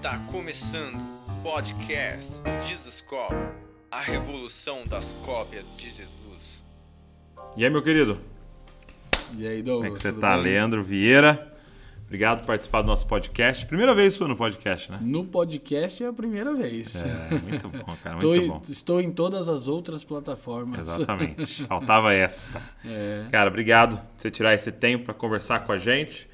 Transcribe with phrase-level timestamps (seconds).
[0.00, 0.96] Está começando
[1.28, 2.32] o podcast
[2.66, 3.34] Jesus Cop,
[3.90, 6.64] a revolução das cópias de Jesus.
[7.54, 8.18] E aí, meu querido?
[9.36, 9.92] E aí, Como é Douglas?
[9.92, 10.36] que você tá?
[10.36, 10.44] bem?
[10.44, 11.54] Leandro Vieira.
[12.06, 13.66] Obrigado por participar do nosso podcast.
[13.66, 14.98] Primeira vez sua no podcast, né?
[15.02, 17.04] No podcast é a primeira vez.
[17.04, 18.62] É, muito bom, cara, muito bom.
[18.70, 20.80] Estou em todas as outras plataformas.
[20.80, 21.66] Exatamente.
[21.66, 22.58] Faltava essa.
[22.86, 23.26] É.
[23.30, 26.26] Cara, obrigado por você tirar esse tempo para conversar com a gente.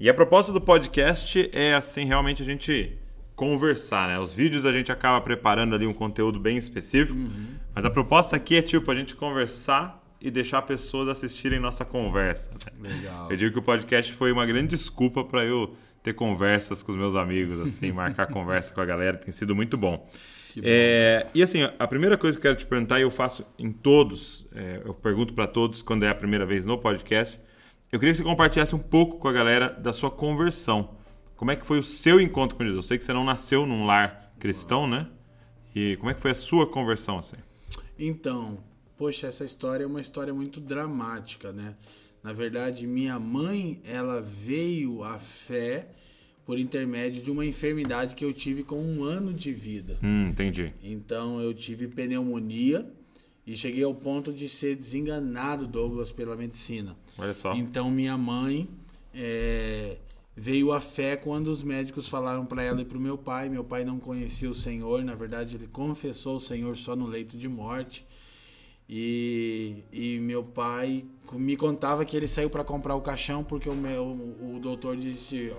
[0.00, 2.98] E a proposta do podcast é assim, realmente a gente
[3.40, 4.18] conversar, né?
[4.18, 7.54] Os vídeos a gente acaba preparando ali um conteúdo bem específico, Uhum.
[7.74, 12.50] mas a proposta aqui é tipo a gente conversar e deixar pessoas assistirem nossa conversa.
[12.78, 12.90] né?
[12.90, 13.30] Legal.
[13.30, 16.98] Eu digo que o podcast foi uma grande desculpa para eu ter conversas com os
[16.98, 20.06] meus amigos, assim, marcar conversa com a galera, tem sido muito bom.
[20.62, 23.72] É, e assim, a primeira coisa que eu quero te perguntar, e eu faço em
[23.72, 27.40] todos, é, eu pergunto para todos quando é a primeira vez no podcast,
[27.90, 30.99] eu queria que você compartilhasse um pouco com a galera da sua conversão.
[31.40, 32.84] Como é que foi o seu encontro com Jesus?
[32.84, 35.08] Eu sei que você não nasceu num lar cristão, né?
[35.74, 37.36] E como é que foi a sua conversão, assim?
[37.98, 38.62] Então,
[38.94, 41.76] poxa, essa história é uma história muito dramática, né?
[42.22, 45.88] Na verdade, minha mãe, ela veio à fé
[46.44, 49.98] por intermédio de uma enfermidade que eu tive com um ano de vida.
[50.02, 50.74] Hum, entendi.
[50.82, 52.86] Então eu tive pneumonia
[53.46, 56.94] e cheguei ao ponto de ser desenganado, Douglas, pela medicina.
[57.16, 57.54] Olha só.
[57.54, 58.68] Então minha mãe
[59.14, 59.96] é,
[60.40, 63.50] veio à fé quando os médicos falaram para ela e para o meu pai.
[63.50, 67.36] Meu pai não conhecia o Senhor, na verdade ele confessou o Senhor só no leito
[67.36, 68.06] de morte.
[68.88, 73.74] E, e meu pai me contava que ele saiu para comprar o caixão porque o,
[73.74, 74.02] meu,
[74.40, 75.52] o doutor disse: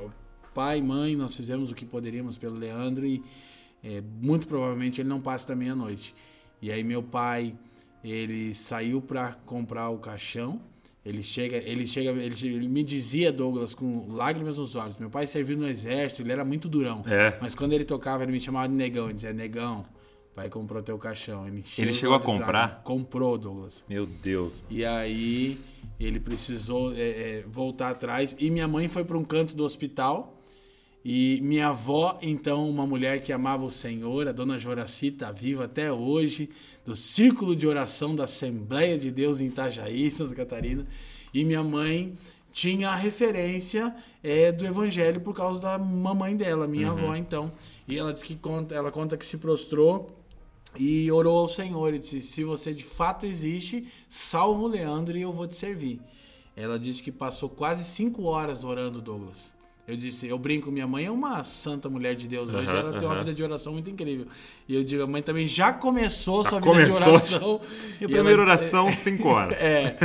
[0.51, 3.23] pai, mãe, nós fizemos o que poderíamos pelo Leandro e
[3.83, 6.15] é, muito provavelmente ele não passa da meia-noite.
[6.59, 7.55] E aí meu pai
[8.03, 10.59] ele saiu para comprar o caixão.
[11.03, 14.99] Ele chega, ele chega, ele, ele me dizia Douglas com lágrimas nos olhos.
[14.99, 17.03] Meu pai serviu no exército, ele era muito durão.
[17.07, 17.37] É.
[17.41, 19.83] Mas quando ele tocava, ele me chamava de negão, ele dizia negão.
[20.35, 21.47] Pai comprou teu caixão.
[21.47, 22.51] Ele, Ele chegou a comprar?
[22.51, 22.83] lágrimas.
[22.83, 23.83] Comprou, Douglas.
[23.89, 24.63] Meu Deus.
[24.69, 25.57] E aí
[25.99, 28.35] ele precisou é, é, voltar atrás.
[28.39, 30.37] E minha mãe foi para um canto do hospital.
[31.03, 35.91] E minha avó, então, uma mulher que amava o Senhor, a dona Joracita, viva até
[35.91, 36.49] hoje,
[36.85, 40.85] do Círculo de Oração da Assembleia de Deus em Itajaí, Santa Catarina.
[41.33, 42.17] E minha mãe
[42.51, 47.49] tinha a referência é, do Evangelho por causa da mamãe dela, minha avó, então.
[47.87, 50.09] E ela diz que conta, ela conta que se prostrou
[50.77, 55.21] e orou ao Senhor e disse: Se você de fato existe, salva o Leandro e
[55.21, 55.99] eu vou te servir.
[56.55, 59.53] Ela disse que passou quase cinco horas orando, Douglas.
[59.91, 62.53] Eu disse, eu brinco, minha mãe é uma santa mulher de Deus.
[62.53, 64.25] Hoje ela tem uma vida de oração muito incrível.
[64.67, 67.61] E eu digo, a mãe também já começou Já sua vida de oração.
[67.99, 69.57] E a ela- primeira oração, 5 horas.
[69.59, 69.97] é.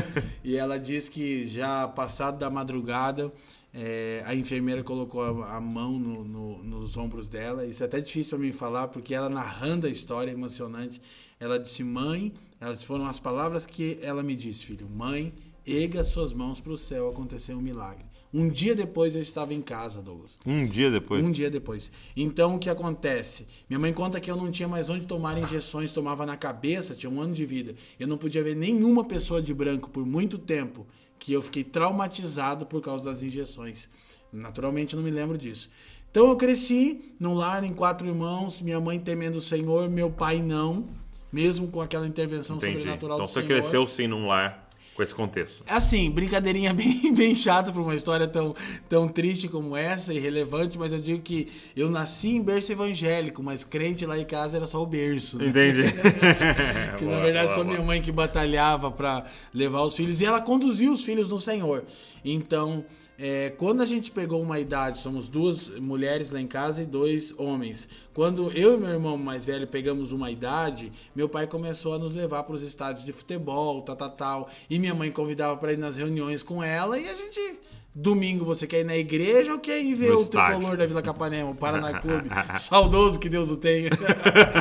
[0.44, 3.32] E ela diz que já passado da madrugada,
[3.72, 7.64] é, a enfermeira colocou a, a mão no- no- nos ombros dela.
[7.66, 11.00] Isso é até difícil para mim falar, porque ela narrando a história emocionante,
[11.38, 15.32] ela disse: Mãe, elas foram as palavras que ela me disse, filho: Mãe,
[15.66, 18.04] erga suas mãos para o céu, aconteceu um milagre.
[18.36, 20.38] Um dia depois eu estava em casa, Douglas.
[20.44, 21.24] Um dia depois.
[21.24, 21.90] Um dia depois.
[22.14, 23.46] Então o que acontece?
[23.66, 27.08] Minha mãe conta que eu não tinha mais onde tomar injeções, tomava na cabeça, tinha
[27.08, 27.74] um ano de vida.
[27.98, 30.86] Eu não podia ver nenhuma pessoa de branco por muito tempo,
[31.18, 33.88] que eu fiquei traumatizado por causa das injeções.
[34.30, 35.70] Naturalmente eu não me lembro disso.
[36.10, 40.42] Então eu cresci num lar em quatro irmãos, minha mãe temendo o Senhor, meu pai
[40.42, 40.88] não,
[41.32, 42.80] mesmo com aquela intervenção Entendi.
[42.80, 43.48] sobrenatural Então do você Senhor.
[43.48, 44.65] cresceu sim num lar
[44.96, 45.62] com esse contexto.
[45.68, 48.54] Assim, brincadeirinha bem, bem chata pra uma história tão,
[48.88, 53.62] tão triste como essa, irrelevante, mas eu digo que eu nasci em berço evangélico, mas
[53.62, 55.36] crente lá em casa era só o berço.
[55.38, 55.48] Né?
[55.48, 55.82] Entendi.
[56.96, 57.74] Que Boa, na verdade boa, só boa.
[57.74, 61.84] minha mãe que batalhava pra levar os filhos e ela conduzia os filhos no Senhor.
[62.24, 62.84] Então,
[63.18, 67.32] é, quando a gente pegou uma idade, somos duas mulheres lá em casa e dois
[67.38, 67.88] homens.
[68.12, 72.14] Quando eu e meu irmão mais velho pegamos uma idade, meu pai começou a nos
[72.14, 74.50] levar para os estádios de futebol, tal, tal, tal.
[74.68, 77.58] E minha mãe convidava para ir nas reuniões com ela e a gente.
[77.98, 80.56] Domingo você quer ir na igreja ou quer ir ver No o estádio.
[80.56, 82.28] tricolor da Vila Capanema, o Paraná Clube?
[82.58, 83.88] Saudoso que Deus o tenha.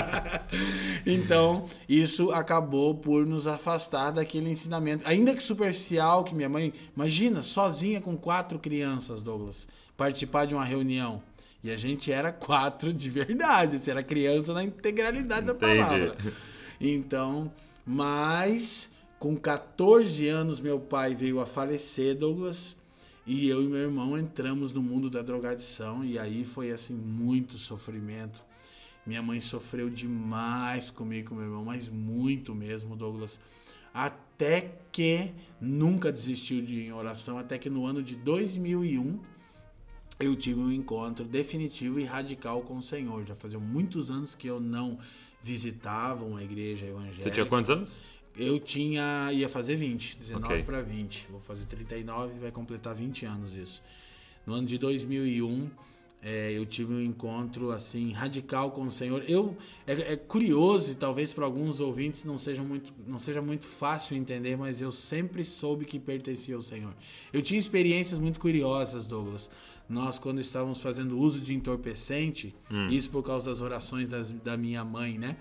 [1.05, 6.73] então, isso acabou por nos afastar daquele ensinamento, ainda que superficial, que minha mãe.
[6.95, 9.67] Imagina, sozinha com quatro crianças, Douglas,
[9.97, 11.21] participar de uma reunião.
[11.61, 15.77] E a gente era quatro de verdade, você era criança na integralidade da Entendi.
[15.81, 16.15] palavra.
[16.79, 17.51] Então,
[17.85, 22.75] mas com 14 anos meu pai veio a falecer, Douglas,
[23.25, 27.57] e eu e meu irmão entramos no mundo da drogadição e aí foi assim muito
[27.57, 28.43] sofrimento.
[29.05, 33.39] Minha mãe sofreu demais comigo, com meu irmão, mas muito mesmo, Douglas.
[33.93, 39.19] Até que nunca desistiu de ir em oração, até que no ano de 2001
[40.19, 43.25] eu tive um encontro definitivo e radical com o Senhor.
[43.25, 44.97] Já fazia muitos anos que eu não
[45.41, 47.23] visitava uma igreja evangélica.
[47.23, 47.99] Você tinha quantos anos?
[48.37, 49.29] Eu tinha.
[49.31, 50.63] ia fazer 20, 19 Ok.
[50.63, 51.27] para 20.
[51.31, 53.81] Vou fazer 39 e vai completar 20 anos isso.
[54.45, 55.69] No ano de 2001,
[56.21, 59.23] é, eu tive um encontro assim radical com o Senhor.
[59.27, 59.55] Eu
[59.87, 64.17] é, é curioso e talvez para alguns ouvintes não seja muito não seja muito fácil
[64.17, 66.93] entender, mas eu sempre soube que pertencia ao Senhor.
[67.31, 69.49] Eu tinha experiências muito curiosas, Douglas.
[69.87, 72.55] Nós quando estávamos fazendo uso de entorpecente,
[72.89, 75.37] isso por causa das orações das- da minha mãe, né?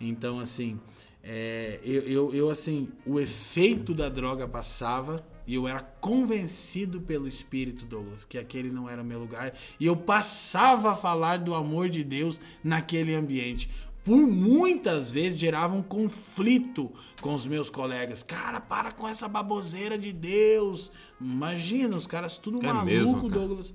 [0.00, 0.80] Então assim,
[1.26, 7.26] é, eu, eu, eu, assim, o efeito da droga passava e eu era convencido pelo
[7.26, 9.54] Espírito, Douglas, que aquele não era o meu lugar.
[9.80, 13.70] E eu passava a falar do amor de Deus naquele ambiente.
[14.04, 16.92] Por muitas vezes gerava um conflito
[17.22, 18.22] com os meus colegas.
[18.22, 20.90] Cara, para com essa baboseira de Deus.
[21.18, 23.40] Imagina, os caras tudo É maluco, mesmo, cara?
[23.40, 23.74] Douglas.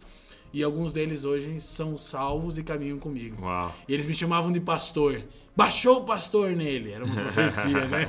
[0.52, 3.44] E alguns deles hoje são salvos e caminham comigo.
[3.44, 3.76] Uau.
[3.88, 5.22] E eles me chamavam de pastor.
[5.56, 6.92] Baixou o pastor nele.
[6.92, 8.06] Era uma profecia, né?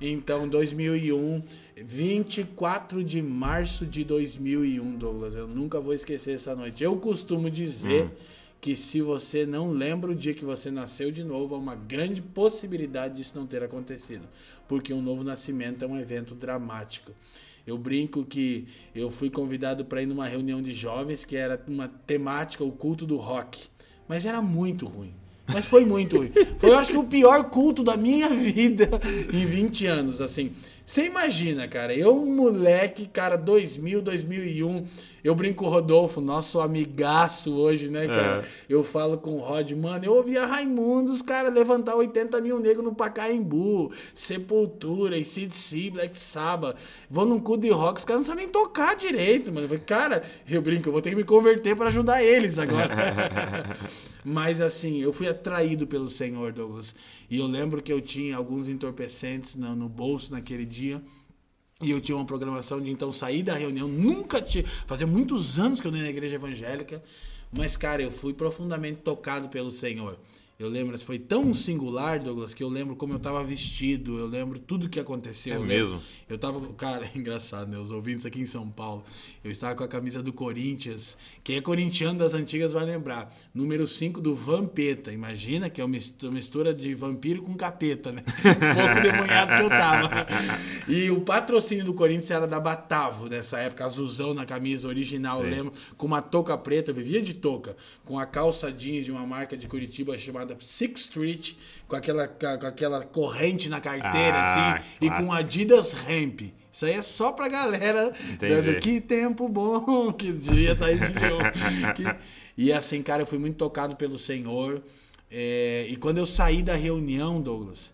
[0.00, 1.42] então, 2001,
[1.76, 5.34] 24 de março de 2001, Douglas.
[5.34, 6.82] Eu nunca vou esquecer essa noite.
[6.82, 8.10] Eu costumo dizer
[8.60, 12.22] que se você não lembra o dia que você nasceu de novo, há uma grande
[12.22, 14.28] possibilidade disso não ter acontecido.
[14.68, 17.10] Porque um novo nascimento é um evento dramático.
[17.66, 21.88] Eu brinco que eu fui convidado para ir numa reunião de jovens que era uma
[21.88, 23.66] temática, o culto do rock.
[24.08, 25.14] Mas era muito ruim.
[25.46, 26.32] Mas foi muito ruim.
[26.56, 28.88] Foi, eu acho que, o pior culto da minha vida
[29.32, 30.52] em 20 anos, assim.
[30.84, 34.84] Você imagina, cara, eu, um moleque, cara, 2000, 2001,
[35.22, 38.40] eu brinco com o Rodolfo, nosso amigaço hoje, né, cara?
[38.40, 38.44] É.
[38.68, 42.94] Eu falo com o Rod, mano, eu ouvia Raimundos, cara, levantar 80 mil negros no
[42.94, 46.76] Pacaembu, Sepultura, ICDC, Black Sabbath.
[47.08, 49.64] Vou num culto de rock, os caras não sabem nem tocar direito, mano.
[49.64, 53.76] Eu falei, cara, eu brinco, eu vou ter que me converter para ajudar eles agora.
[54.24, 56.94] Mas assim, eu fui atraído pelo Senhor, Douglas.
[57.28, 61.02] E eu lembro que eu tinha alguns entorpecentes no, no bolso naquele dia.
[61.82, 63.88] E eu tinha uma programação de então sair da reunião.
[63.88, 64.64] Nunca tinha.
[64.86, 67.02] Fazia muitos anos que eu não ia na igreja evangélica.
[67.50, 70.18] Mas, cara, eu fui profundamente tocado pelo Senhor.
[70.62, 74.58] Eu lembro, foi tão singular, Douglas, que eu lembro como eu tava vestido, eu lembro
[74.58, 75.54] tudo que aconteceu.
[75.54, 76.02] É eu lembro- mesmo?
[76.28, 77.78] eu tava, cara, é engraçado, né?
[77.78, 79.02] Os ouvintes aqui em São Paulo.
[79.44, 81.16] Eu estava com a camisa do Corinthians.
[81.42, 83.34] Quem é corintiano das antigas vai lembrar.
[83.54, 85.12] Número 5 do Vampeta.
[85.12, 88.22] Imagina que é uma mistu- mistura de vampiro com capeta, né?
[88.62, 90.26] Um pouco demoniado que eu tava.
[90.88, 95.44] E o patrocínio do Corinthians era da Batavo nessa época, azulzão na camisa original, eu
[95.50, 95.50] Sim.
[95.56, 99.26] lembro, com uma touca preta, eu vivia de touca, com a calça jeans de uma
[99.26, 101.52] marca de Curitiba chamada Sixth Street,
[101.88, 105.32] com aquela, com aquela corrente na carteira, Ah, assim, e com.
[105.32, 106.40] Adidas Ramp.
[106.70, 110.98] Isso aí é só pra galera do, do que tempo bom que devia estar aí
[110.98, 111.42] de jogo.
[111.94, 112.16] Que-
[112.56, 114.82] E assim, cara, eu fui muito tocado pelo Senhor.
[115.30, 117.92] É, e quando eu saí da reunião, Douglas,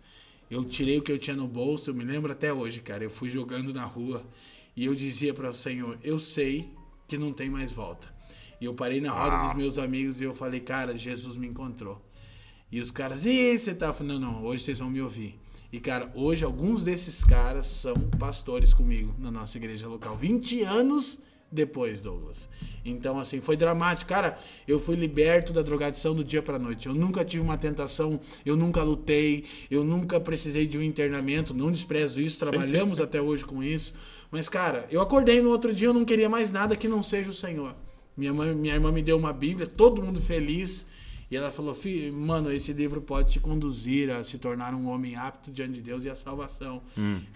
[0.50, 3.02] eu tirei o que eu tinha no bolso, eu me lembro até hoje, cara.
[3.05, 4.25] Eu fui jogando na rua
[4.76, 6.69] e eu dizia para o Senhor: Eu sei
[7.06, 8.08] que não tem mais volta.
[8.60, 12.00] E eu parei na roda dos meus amigos e eu falei: Cara, Jesus me encontrou.
[12.70, 15.38] E os caras, e você tá falando, não, não, hoje vocês vão me ouvir.
[15.73, 20.17] E, cara, hoje alguns desses caras são pastores comigo na nossa igreja local.
[20.17, 21.19] 20 anos
[21.50, 22.49] depois, Douglas.
[22.85, 24.09] Então, assim, foi dramático.
[24.09, 26.87] Cara, eu fui liberto da drogadição do dia pra noite.
[26.87, 31.70] Eu nunca tive uma tentação, eu nunca lutei, eu nunca precisei de um internamento, não
[31.70, 33.94] desprezo isso, trabalhamos até hoje com isso.
[34.31, 37.31] Mas, cara, eu acordei no outro dia, eu não queria mais nada que não seja
[37.31, 37.75] o Senhor.
[38.17, 40.87] Minha, mãe, minha irmã me deu uma Bíblia, todo mundo feliz.
[41.31, 45.15] E ela falou, filho, mano, esse livro pode te conduzir a se tornar um homem
[45.15, 46.82] apto diante de Deus e a salvação.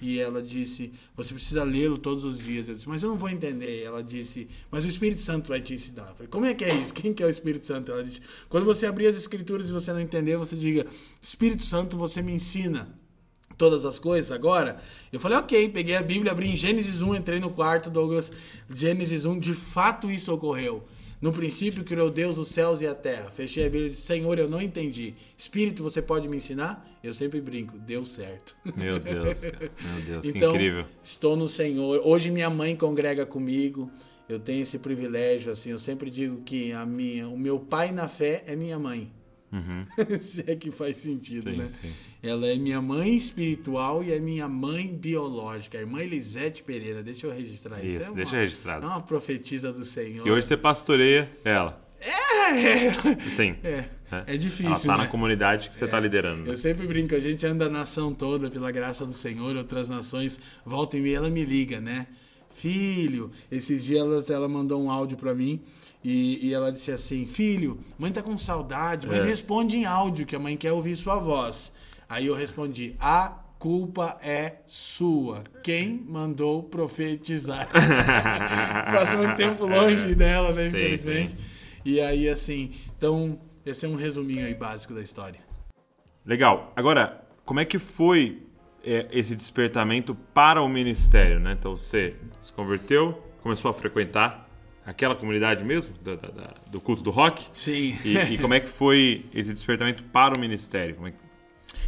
[0.01, 2.69] E ela disse, você precisa lê-lo todos os dias.
[2.69, 3.83] Eu disse, mas eu não vou entender.
[3.83, 6.09] Ela disse, mas o Espírito Santo vai te ensinar.
[6.09, 6.95] Eu falei, como é que é isso?
[6.95, 7.93] Quem que é o Espírito Santo?
[7.93, 10.87] Ela disse, quando você abrir as escrituras e você não entender, você diga,
[11.21, 12.89] Espírito Santo, você me ensina
[13.59, 14.81] todas as coisas agora?
[15.13, 18.33] Eu falei, ok, peguei a Bíblia, abri em Gênesis 1, entrei no quarto, Douglas,
[18.71, 20.83] Gênesis 1, de fato isso ocorreu.
[21.23, 23.31] No princípio criou Deus os céus e a terra.
[23.31, 25.14] Fechei a Bíblia e disse, Senhor, eu não entendi.
[25.38, 26.85] Espírito, você pode me ensinar?
[27.02, 28.57] Eu sempre brinco, deu certo.
[28.76, 29.71] Meu Deus, cara.
[29.81, 30.85] Meu Deus, Então, incrível.
[31.02, 32.00] estou no Senhor.
[32.05, 33.88] Hoje minha mãe congrega comigo.
[34.29, 35.71] Eu tenho esse privilégio, assim.
[35.71, 39.09] Eu sempre digo que a minha, o meu pai na fé é minha mãe.
[40.21, 41.52] Se é que faz sentido, Uhum.
[41.54, 41.68] Sim, né?
[41.68, 41.92] sim.
[42.23, 45.76] Ela é minha mãe espiritual e é minha mãe biológica.
[45.78, 47.02] A irmã Elisete Pereira.
[47.02, 48.00] Deixa eu registrar isso.
[48.00, 48.87] Isso, é deixa uma, registrado.
[48.87, 50.26] É uma profetisa do Senhor.
[50.26, 51.80] E hoje você pastoreia ela.
[52.00, 53.56] É, Sim.
[53.62, 54.25] é, né?
[54.26, 55.04] é difícil, Ela tá né?
[55.04, 56.50] na comunidade que você tá liderando.
[56.50, 60.38] Eu sempre brinco, a gente anda a nação toda pela graça do Senhor, outras nações
[60.66, 62.06] voltam e meia ela me liga, né?
[62.54, 63.30] filho.
[63.50, 65.61] Esses dias ela, ela mandou um áudio pra mim
[66.04, 69.28] e, e ela disse assim: Filho, mãe tá com saudade, mas É.
[69.28, 71.73] responde em áudio, que a mãe quer ouvir sua voz.
[72.09, 75.44] Aí eu respondi: A culpa é sua.
[75.62, 77.68] Quem mandou profetizar?
[78.92, 80.64] Passo muito tempo longe dela, né?
[80.64, 81.37] Sim, Infelizmente.
[81.85, 85.40] E aí, assim, então, esse é um resuminho aí básico da história.
[86.25, 86.73] Legal.
[86.76, 88.42] Agora, como é que foi
[88.85, 91.56] é, esse despertamento para o ministério, né?
[91.59, 94.49] Então você se converteu, começou a frequentar
[94.85, 97.45] aquela comunidade mesmo, da- da- da- do culto do rock?
[97.53, 97.97] Sim.
[98.05, 100.97] E, e como é que foi esse despertamento para o ministério?
[101.07, 101.17] É que-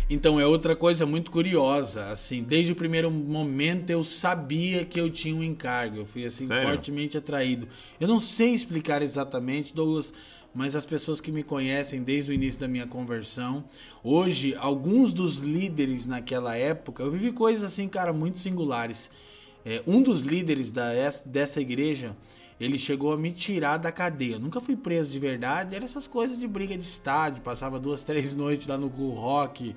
[0.09, 5.09] Então é outra coisa muito curiosa, assim, desde o primeiro momento eu sabia que eu
[5.11, 6.69] tinha um encargo, eu fui assim Sério?
[6.71, 7.67] fortemente atraído.
[7.99, 10.13] Eu não sei explicar exatamente, Douglas,
[10.55, 13.65] mas as pessoas que me conhecem desde o início da minha conversão,
[14.05, 19.11] hoje alguns dos líderes naquela época, eu vivi coisas assim, cara, muito singulares.
[19.67, 20.91] É, um dos líderes da,
[21.27, 22.15] dessa igreja,
[22.65, 24.37] ele chegou a me tirar da cadeia.
[24.37, 28.01] Eu nunca fui preso de verdade, era essas coisas de briga de estádio, passava duas,
[28.03, 29.77] três noites lá no Cool Rock,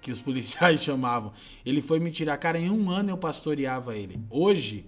[0.00, 1.32] que os policiais chamavam.
[1.66, 4.20] Ele foi me tirar, cara, em um ano eu pastoreava ele.
[4.30, 4.86] Hoje,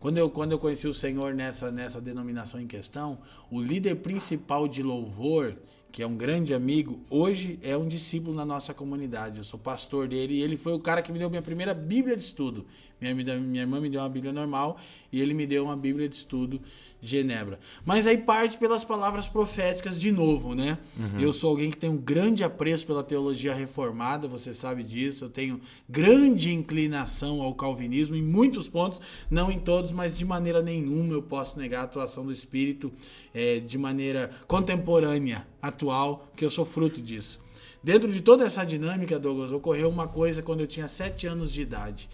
[0.00, 3.18] quando eu, quando eu conheci o Senhor nessa, nessa denominação em questão,
[3.50, 5.54] o líder principal de louvor,
[5.92, 9.38] que é um grande amigo, hoje é um discípulo na nossa comunidade.
[9.38, 12.16] Eu sou pastor dele e ele foi o cara que me deu minha primeira Bíblia
[12.16, 12.66] de estudo.
[13.00, 14.78] Minha, minha, minha irmã me deu uma Bíblia normal
[15.12, 16.60] e ele me deu uma Bíblia de estudo
[17.00, 17.58] Genebra.
[17.84, 20.78] Mas aí parte pelas palavras proféticas de novo, né?
[21.20, 25.24] Eu sou alguém que tem um grande apreço pela teologia reformada, você sabe disso.
[25.24, 29.00] Eu tenho grande inclinação ao calvinismo em muitos pontos,
[29.30, 32.92] não em todos, mas de maneira nenhuma eu posso negar a atuação do Espírito
[33.34, 37.44] eh, de maneira contemporânea, atual, que eu sou fruto disso.
[37.82, 41.62] Dentro de toda essa dinâmica, Douglas, ocorreu uma coisa quando eu tinha sete anos de
[41.62, 42.08] idade.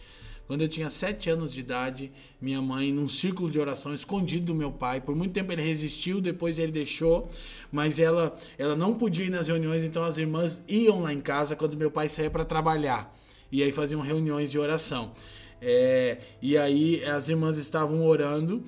[0.53, 4.55] Quando eu tinha sete anos de idade, minha mãe, num círculo de oração escondido do
[4.55, 7.27] meu pai, por muito tempo ele resistiu, depois ele deixou,
[7.73, 11.57] mas ela, ela não podia ir nas reuniões, então as irmãs iam lá em casa
[11.57, 13.19] quando meu pai saía para trabalhar.
[13.51, 15.13] E aí faziam reuniões de oração.
[15.59, 18.63] É, e aí as irmãs estavam orando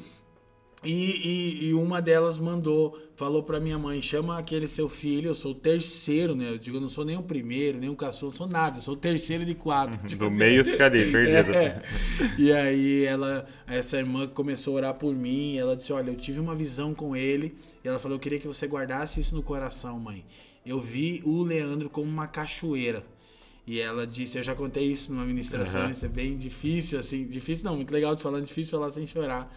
[0.82, 5.34] e, e- e uma delas mandou, falou pra minha mãe, chama aquele seu filho, eu
[5.34, 6.50] sou o terceiro, né?
[6.50, 8.82] Eu digo, eu não sou nem o primeiro, nem o caçula, não sou nada, eu
[8.82, 10.00] sou o terceiro de quatro.
[10.06, 11.52] Tipo Do assim, meio fica ali, perdido.
[11.54, 11.82] é.
[12.38, 16.16] E aí ela, essa irmã começou a orar por mim, e ela disse, olha, eu
[16.16, 17.54] tive uma visão com ele,
[17.84, 20.24] e ela falou, eu queria que você guardasse isso no coração, mãe.
[20.66, 23.04] Eu vi o Leandro como uma cachoeira.
[23.66, 25.92] E ela disse, eu já contei isso numa ministração, Aham.
[25.92, 29.54] isso é bem difícil, assim, difícil não, muito legal de falar, difícil falar sem chorar.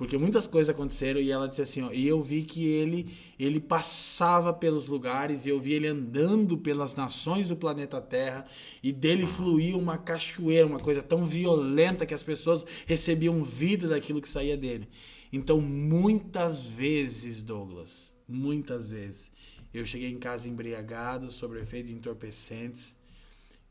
[0.00, 3.60] Porque muitas coisas aconteceram e ela disse assim, ó, e eu vi que ele ele
[3.60, 8.46] passava pelos lugares e eu vi ele andando pelas nações do planeta Terra
[8.82, 14.22] e dele fluía uma cachoeira, uma coisa tão violenta que as pessoas recebiam vida daquilo
[14.22, 14.88] que saía dele.
[15.30, 19.30] Então, muitas vezes, Douglas, muitas vezes,
[19.74, 22.96] eu cheguei em casa embriagado, sob o efeito de entorpecentes,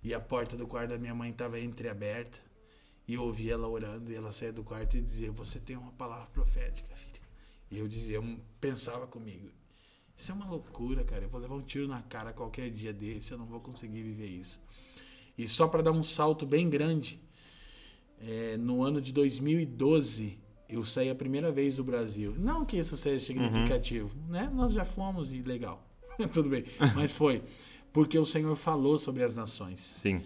[0.04, 2.49] e a porta do quarto da minha mãe estava entreaberta.
[3.10, 5.92] E eu ouvia ela orando, e ela saía do quarto e dizia: Você tem uma
[5.94, 7.20] palavra profética, filho.
[7.72, 9.50] E eu dizia, eu pensava comigo:
[10.16, 11.24] Isso é uma loucura, cara.
[11.24, 14.28] Eu vou levar um tiro na cara qualquer dia desse, eu não vou conseguir viver
[14.28, 14.62] isso.
[15.36, 17.20] E só para dar um salto bem grande,
[18.22, 20.38] é, no ano de 2012,
[20.70, 22.36] eu saí a primeira vez do Brasil.
[22.38, 24.52] Não que isso seja significativo, né?
[24.54, 25.84] Nós já fomos e legal.
[26.32, 26.64] Tudo bem.
[26.94, 27.42] Mas foi.
[27.92, 29.80] Porque o Senhor falou sobre as nações.
[29.96, 30.22] Sim.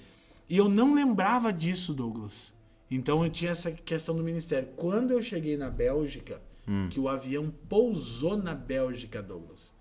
[0.50, 2.52] E eu não lembrava disso, Douglas.
[2.90, 4.70] Então eu tinha essa questão do ministério.
[4.76, 6.42] Quando eu cheguei na Bélgica,
[6.90, 9.74] que o avião pousou na Bélgica, Douglas,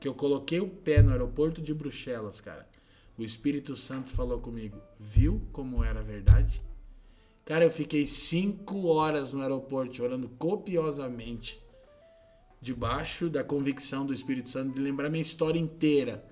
[0.00, 2.68] que eu coloquei o pé no aeroporto de Bruxelas, cara,
[3.16, 6.62] o Espírito Santo falou comigo: viu como era a verdade?
[7.44, 11.60] Cara, eu fiquei cinco horas no aeroporto orando copiosamente,
[12.60, 16.24] debaixo da convicção do Espírito Santo de lembrar minha história inteira.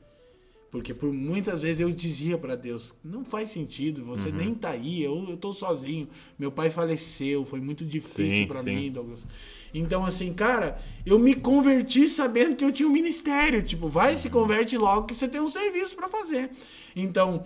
[0.77, 5.03] Porque por muitas vezes eu dizia para Deus, não faz sentido, você nem tá aí,
[5.03, 6.07] eu, eu tô sozinho.
[6.39, 9.25] Meu pai faleceu, foi muito difícil para mim, Douglas.
[9.73, 14.29] Então assim, cara, eu me converti sabendo que eu tinha um ministério, tipo, vai se
[14.29, 16.51] converte logo que você tem um serviço para fazer.
[16.95, 17.43] Então,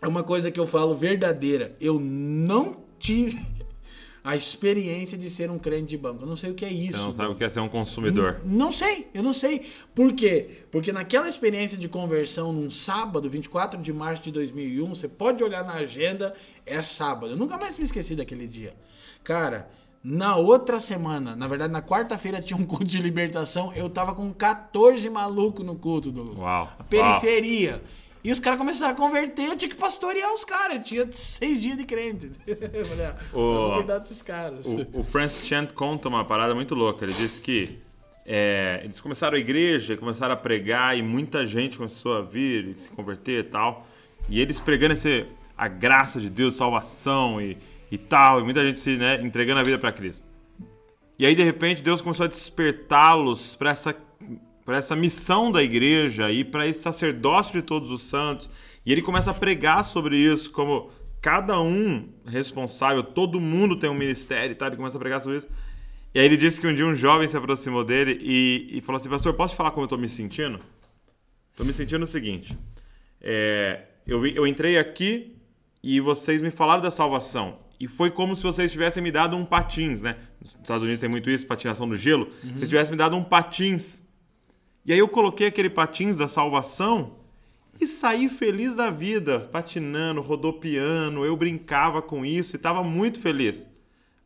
[0.00, 3.40] é uma coisa que eu falo verdadeira, eu não tive
[4.24, 6.22] a experiência de ser um crente de banco.
[6.22, 6.96] Eu não sei o que é isso.
[6.96, 8.40] Você não sabe o que é ser um consumidor.
[8.44, 9.66] Não sei, eu não sei.
[9.94, 10.64] Por quê?
[10.70, 15.64] Porque naquela experiência de conversão num sábado, 24 de março de 2001, você pode olhar
[15.64, 16.32] na agenda,
[16.64, 17.32] é sábado.
[17.32, 18.74] Eu nunca mais me esqueci daquele dia.
[19.24, 19.68] Cara,
[20.04, 24.32] na outra semana, na verdade na quarta-feira tinha um culto de libertação, eu tava com
[24.32, 26.38] 14 malucos no culto, Douglas.
[26.38, 27.82] Uau, A periferia.
[28.24, 30.76] E os caras começaram a converter, eu tinha que pastorear os caras.
[30.76, 32.30] Eu tinha seis dias de crente.
[32.46, 34.66] Eu falei, ah, O- vamos cuidar desses caras.
[34.66, 37.04] O, o Francis Chant conta uma parada muito louca.
[37.04, 37.78] Ele disse que
[38.24, 42.74] é, eles começaram a igreja, começaram a pregar e muita gente começou a vir e
[42.76, 43.86] se converter e tal.
[44.28, 45.26] E eles pregando esse,
[45.58, 47.58] a graça de Deus, salvação e,
[47.90, 50.24] e tal, e muita gente se né, entregando a vida para Cristo.
[51.18, 53.94] E aí, de repente, Deus começou a despertá-los para essa,
[54.64, 58.48] pra essa missão da igreja e para esse sacerdócio de todos os santos.
[58.84, 60.90] E ele começa a pregar sobre isso, como
[61.20, 64.68] cada um responsável, todo mundo tem um ministério e tal.
[64.68, 65.48] Ele começa a pregar sobre isso.
[66.14, 68.98] E aí ele disse que um dia um jovem se aproximou dele e, e falou
[68.98, 70.60] assim: Pastor, posso te falar como eu tô me sentindo?
[71.56, 72.56] Tô me sentindo o seguinte:
[73.20, 75.36] é, eu, vi- eu entrei aqui
[75.82, 77.58] e vocês me falaram da salvação.
[77.80, 80.16] E foi como se vocês tivessem me dado um patins, né?
[80.40, 82.28] Nos Estados Unidos tem muito isso, patinação no gelo.
[82.42, 84.01] Vocês tivessem me dado um patins.
[84.84, 87.16] E aí eu coloquei aquele patins da salvação
[87.80, 91.24] e saí feliz da vida, patinando, rodopiando.
[91.24, 93.66] Eu brincava com isso e estava muito feliz.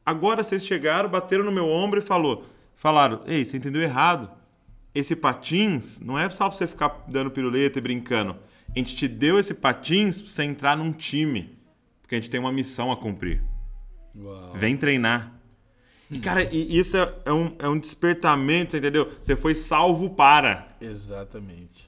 [0.04, 2.44] Agora vocês chegaram, bateram no meu ombro e falou,
[2.74, 4.30] falaram: Ei, você entendeu errado.
[4.94, 8.36] Esse patins não é só pra você ficar dando piruleta e brincando.
[8.74, 11.58] A gente te deu esse patins pra você entrar num time.
[12.00, 13.42] Porque a gente tem uma missão a cumprir.
[14.14, 14.52] Uau.
[14.54, 15.35] Vem treinar.
[16.10, 19.10] E, cara, e isso é, é um, é um despertamento, você entendeu?
[19.22, 20.68] Você foi salvo para.
[20.80, 21.86] Exatamente.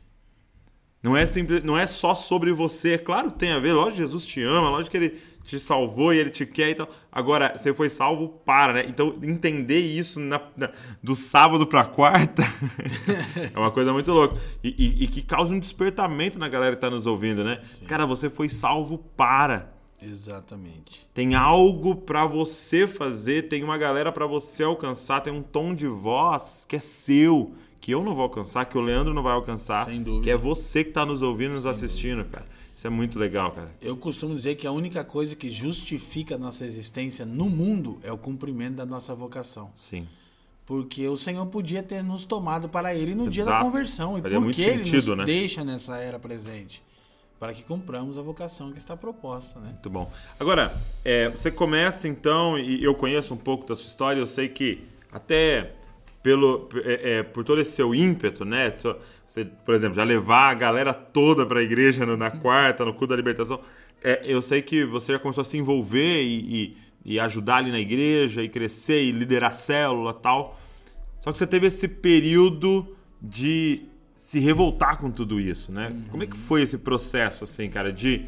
[1.03, 2.95] Não é, simples, não é só sobre você.
[2.95, 3.73] É claro que tem a ver.
[3.73, 6.75] Lógico que Jesus te ama, lógico que ele te salvou e ele te quer e
[6.75, 6.89] tal.
[7.11, 8.85] Agora, você foi salvo para, né?
[8.89, 10.71] Então, entender isso na- na-
[11.03, 12.43] do sábado pra quarta
[13.55, 14.37] é uma coisa muito louca.
[14.63, 17.63] E, e- e que causa um despertamento na galera que tá nos ouvindo, né?
[17.87, 19.73] Cara, você foi salvo para.
[20.01, 21.07] Exatamente.
[21.13, 25.87] Tem algo pra você fazer, tem uma galera pra você alcançar, tem um tom de
[25.87, 29.87] voz que é seu, que eu não vou alcançar, que o Leandro não vai alcançar,
[29.87, 30.25] Sem dúvida.
[30.25, 32.47] que é você que tá nos ouvindo, nos assistindo, cara.
[32.77, 33.73] Isso é muito legal, cara.
[33.83, 38.13] Eu costumo dizer que a única coisa que justifica a nossa existência no mundo é
[38.13, 39.73] o cumprimento da nossa vocação.
[39.75, 40.07] Sim.
[40.65, 43.65] Porque o Senhor podia ter nos tomado para Ele no dia da Exato.
[43.65, 44.17] conversão.
[44.19, 45.25] E Faria por que Ele sentido, nos né?
[45.25, 46.81] deixa nessa era presente?
[47.39, 49.69] Para que cumpramos a vocação que está proposta, né?
[49.71, 50.11] Muito bom.
[50.41, 50.73] Agora,
[51.05, 54.85] é, você começa então, e eu conheço um pouco da sua história, eu sei que
[55.13, 55.73] até
[56.23, 58.75] pelo, é, é, por todo esse seu ímpeto, né?
[59.27, 62.93] Você, por exemplo, já levar a galera toda para a igreja no- na quarta, no
[62.93, 63.61] culto da libertação.
[64.03, 66.77] é, eu sei que você já começou a se envolver e, e-
[67.15, 70.59] e ajudar ali na igreja, e crescer, e liderar célula tal.
[71.21, 73.83] Só que você teve esse período de
[74.19, 76.05] se revoltar com tudo isso, né?
[76.11, 78.27] Como é que foi esse processo, assim, cara, de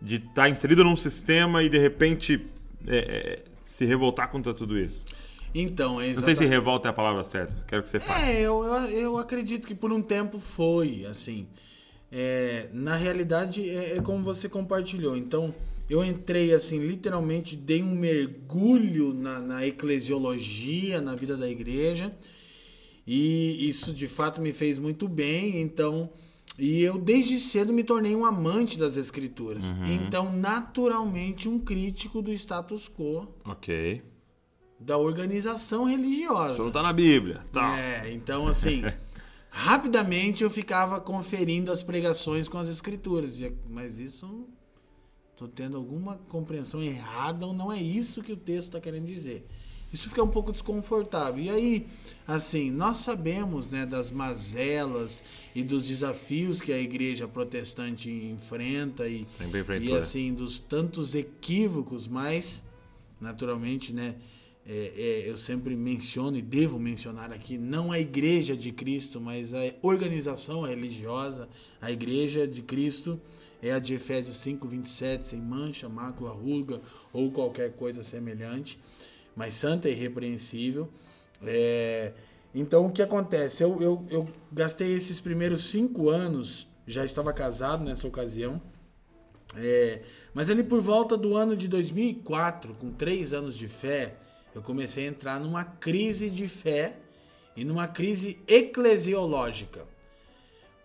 [0.00, 2.44] de estar inserido num sistema e de repente
[2.86, 5.02] é, é, se revoltar contra tudo isso?
[5.54, 6.50] Então, é Não sei se exatamente.
[6.50, 7.64] revolta é a palavra certa.
[7.66, 8.24] Quero que você fale.
[8.24, 11.46] É, eu, eu, eu acredito que por um tempo foi, assim.
[12.12, 15.16] É, na realidade, é, é como você compartilhou.
[15.16, 15.54] Então,
[15.88, 22.12] eu entrei, assim, literalmente dei um mergulho na, na eclesiologia, na vida da igreja.
[23.06, 25.60] E isso, de fato, me fez muito bem.
[25.60, 26.10] Então,
[26.58, 29.66] e eu, desde cedo, me tornei um amante das escrituras.
[29.86, 34.02] Então, naturalmente, um crítico do status quo Ok.
[34.80, 36.54] da organização religiosa.
[36.54, 37.44] Isso não tá na Bíblia.
[37.52, 37.78] Tá.
[37.78, 38.82] É, então assim,
[39.50, 43.38] rapidamente eu ficava conferindo as pregações com as escrituras.
[43.38, 44.48] E- Mas isso,
[45.36, 49.46] tô tendo alguma compreensão errada ou não é isso que o texto está querendo dizer.
[49.92, 51.42] Isso fica um pouco desconfortável.
[51.42, 51.86] E aí,
[52.26, 55.22] assim, nós sabemos né, das mazelas
[55.54, 59.26] e dos desafios que a igreja protestante enfrenta e,
[59.80, 59.98] e né?
[59.98, 62.62] assim, dos tantos equívocos, mas
[63.20, 64.16] naturalmente, né?
[64.68, 69.54] é, é, eu sempre menciono e devo mencionar aqui, não a igreja de Cristo, mas
[69.54, 71.48] a organização religiosa,
[71.80, 73.20] a igreja de Cristo
[73.62, 76.80] é a de Efésios 5, 27, sem mancha, mácula, ruga
[77.12, 78.78] ou qualquer coisa semelhante,
[79.36, 80.88] mas santa e irrepreensível.
[81.44, 82.12] É,
[82.54, 83.62] então o que acontece?
[83.62, 88.60] Eu, eu, eu gastei esses primeiros cinco anos, já estava casado nessa ocasião,
[89.54, 90.00] é,
[90.32, 94.16] mas ali por volta do ano de 2004, com três anos de fé,
[94.54, 96.96] eu comecei a entrar numa crise de fé
[97.54, 99.86] e numa crise eclesiológica.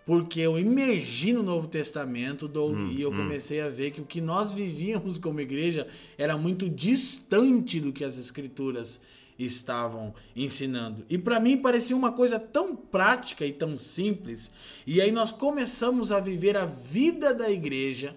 [0.05, 4.19] Porque eu emergi no Novo Testamento do- e eu comecei a ver que o que
[4.19, 5.87] nós vivíamos como igreja
[6.17, 8.99] era muito distante do que as Escrituras
[9.37, 11.03] estavam ensinando.
[11.09, 14.51] E para mim parecia uma coisa tão prática e tão simples.
[14.85, 18.15] E aí nós começamos a viver a vida da igreja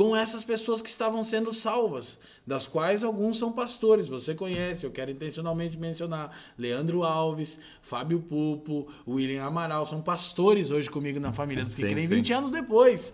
[0.00, 4.08] com essas pessoas que estavam sendo salvas, das quais alguns são pastores.
[4.08, 10.88] Você conhece, eu quero intencionalmente mencionar Leandro Alves, Fábio Pupo, William Amaral, são pastores hoje
[10.88, 12.14] comigo na família dos que Sim, creem sim.
[12.14, 13.12] 20 anos depois.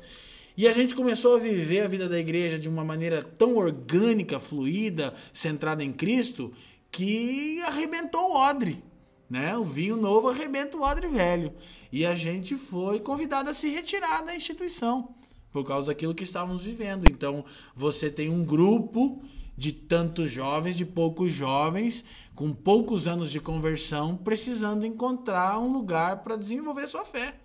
[0.57, 4.38] E a gente começou a viver a vida da igreja de uma maneira tão orgânica,
[4.38, 6.53] fluida, centrada em Cristo,
[6.92, 8.81] que arrebentou o odre.
[9.29, 9.57] Né?
[9.57, 11.53] O vinho novo arrebenta o odre velho.
[11.90, 15.16] E a gente foi convidado a se retirar da instituição
[15.57, 17.05] por causa daquilo que estávamos vivendo.
[17.11, 17.42] Então,
[17.75, 19.23] você tem um grupo
[19.57, 26.23] de tantos jovens, de poucos jovens, com poucos anos de conversão, precisando encontrar um lugar
[26.23, 27.37] para desenvolver sua fé.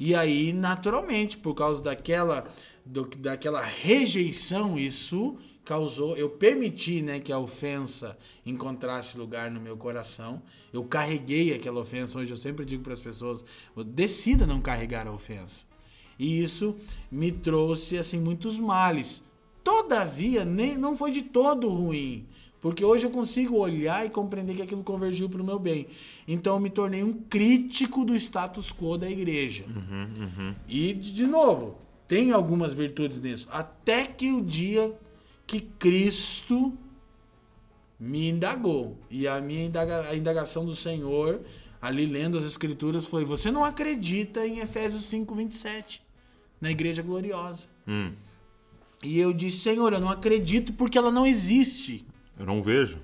[0.00, 2.48] E aí, naturalmente, por causa daquela,
[2.86, 6.16] do- daquela rejeição, isso causou.
[6.16, 10.42] Eu permiti né, que a ofensa encontrasse lugar no meu coração.
[10.72, 12.18] Eu carreguei aquela ofensa.
[12.18, 13.44] Hoje eu sempre digo para as pessoas:
[13.88, 15.70] decida não carregar a ofensa.
[16.22, 16.76] E isso
[17.10, 19.22] me trouxe assim muitos males.
[19.64, 22.26] Todavia, nem, não foi de todo ruim.
[22.60, 25.88] Porque hoje eu consigo olhar e compreender que aquilo convergiu para o meu bem.
[26.28, 29.64] Então eu me tornei um crítico do status quo da igreja.
[30.68, 33.48] E, de de novo, tem algumas virtudes nisso.
[33.50, 34.94] Até que o dia
[35.44, 36.72] que Cristo
[37.98, 38.96] me indagou.
[39.10, 41.40] E a minha indaga- a indagação do Senhor,
[41.80, 46.01] ali lendo as Escrituras, foi: Você não acredita em Efésios 5, 27,
[46.62, 47.64] na Igreja Gloriosa.
[47.86, 48.12] Hum,
[49.02, 52.06] E eu disse: Senhor, eu não acredito porque ela não existe.
[52.38, 52.98] eu não vejo.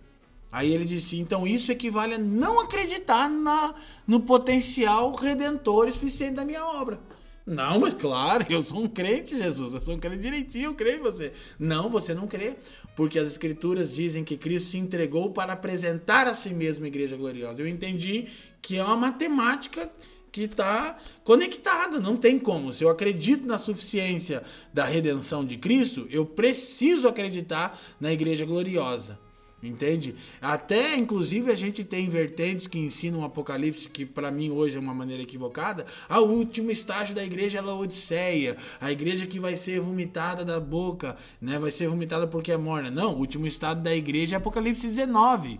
[0.50, 3.74] Aí ele disse: então isso equivale a não acreditar na,
[4.06, 6.98] no potencial redentor e suficiente da minha obra.
[7.44, 9.72] Não, mas claro, eu sou um crente, Jesus.
[9.72, 11.32] Eu sou um crente direitinho, eu creio em você.
[11.58, 12.56] Não, você não crê.
[12.94, 17.16] Porque as escrituras dizem que Cristo se entregou para apresentar a si mesmo a igreja
[17.16, 17.62] gloriosa.
[17.62, 18.26] Eu entendi
[18.60, 19.90] que é uma matemática
[20.30, 22.72] que está conectada, não tem como.
[22.72, 29.18] Se eu acredito na suficiência da redenção de Cristo, eu preciso acreditar na igreja gloriosa.
[29.60, 30.14] Entende?
[30.40, 34.80] Até, inclusive, a gente tem vertentes que ensinam o Apocalipse, que para mim hoje é
[34.80, 35.84] uma maneira equivocada.
[36.08, 40.60] A último estágio da igreja é a Odisseia, a igreja que vai ser vomitada da
[40.60, 41.58] boca, né?
[41.58, 42.88] Vai ser vomitada porque é morna.
[42.88, 45.58] Não, o último estado da igreja é Apocalipse 19.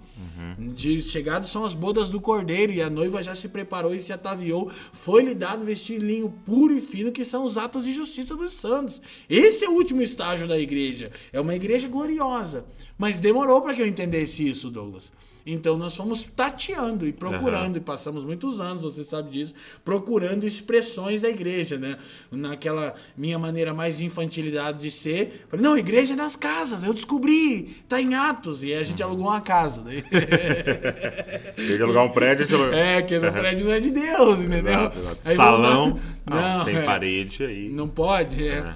[0.74, 4.12] De chegados são as bodas do cordeiro, e a noiva já se preparou e se
[4.12, 4.70] ataviou.
[4.92, 9.02] Foi-lhe dado vestir linho puro e fino, que são os atos de justiça dos santos.
[9.28, 11.10] Esse é o último estágio da igreja.
[11.32, 12.64] É uma igreja gloriosa.
[12.96, 15.10] Mas demorou para que eu entendesse isso, Douglas.
[15.50, 21.22] Então nós fomos tateando e procurando, e passamos muitos anos, você sabe disso, procurando expressões
[21.22, 21.96] da igreja, né?
[22.30, 25.46] Naquela minha maneira mais de infantilidade de ser.
[25.48, 28.62] Falei, não, igreja é nas casas, eu descobri, tá em Atos.
[28.62, 29.80] E aí a gente alugou uma casa.
[29.80, 30.02] Né?
[31.56, 32.46] Tem que alugar um prédio.
[32.50, 34.72] eu- É, que no prédio não é de Deus, entendeu?
[34.72, 35.34] Exato, exato.
[35.34, 36.82] Salão, não, Não, tem é.
[36.82, 37.68] parede aí.
[37.70, 38.58] Não pode, é.
[38.58, 38.72] É.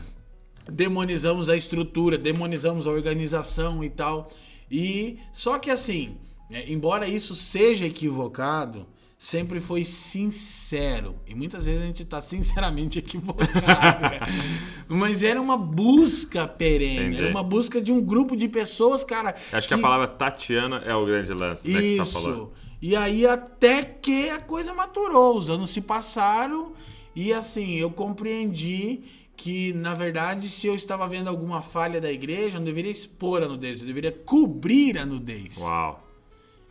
[0.70, 4.30] Demonizamos a estrutura, demonizamos a organização e tal.
[4.72, 6.16] E só que assim,
[6.50, 8.86] é, embora isso seja equivocado,
[9.18, 11.14] sempre foi sincero.
[11.26, 14.02] E muitas vezes a gente tá sinceramente equivocado.
[14.02, 14.18] né?
[14.88, 17.22] Mas era uma busca perene, Entendi.
[17.22, 19.34] era uma busca de um grupo de pessoas, cara.
[19.52, 22.34] Acho que a palavra Tatiana é o grande lance, né, que tá falando.
[22.34, 22.52] Isso.
[22.80, 26.72] E aí até que a coisa maturou, os anos se passaram
[27.14, 29.04] e assim, eu compreendi
[29.42, 33.42] que na verdade se eu estava vendo alguma falha da igreja, eu não deveria expor
[33.42, 35.56] a nudez, eu deveria cobrir a nudez.
[35.58, 36.08] Uau.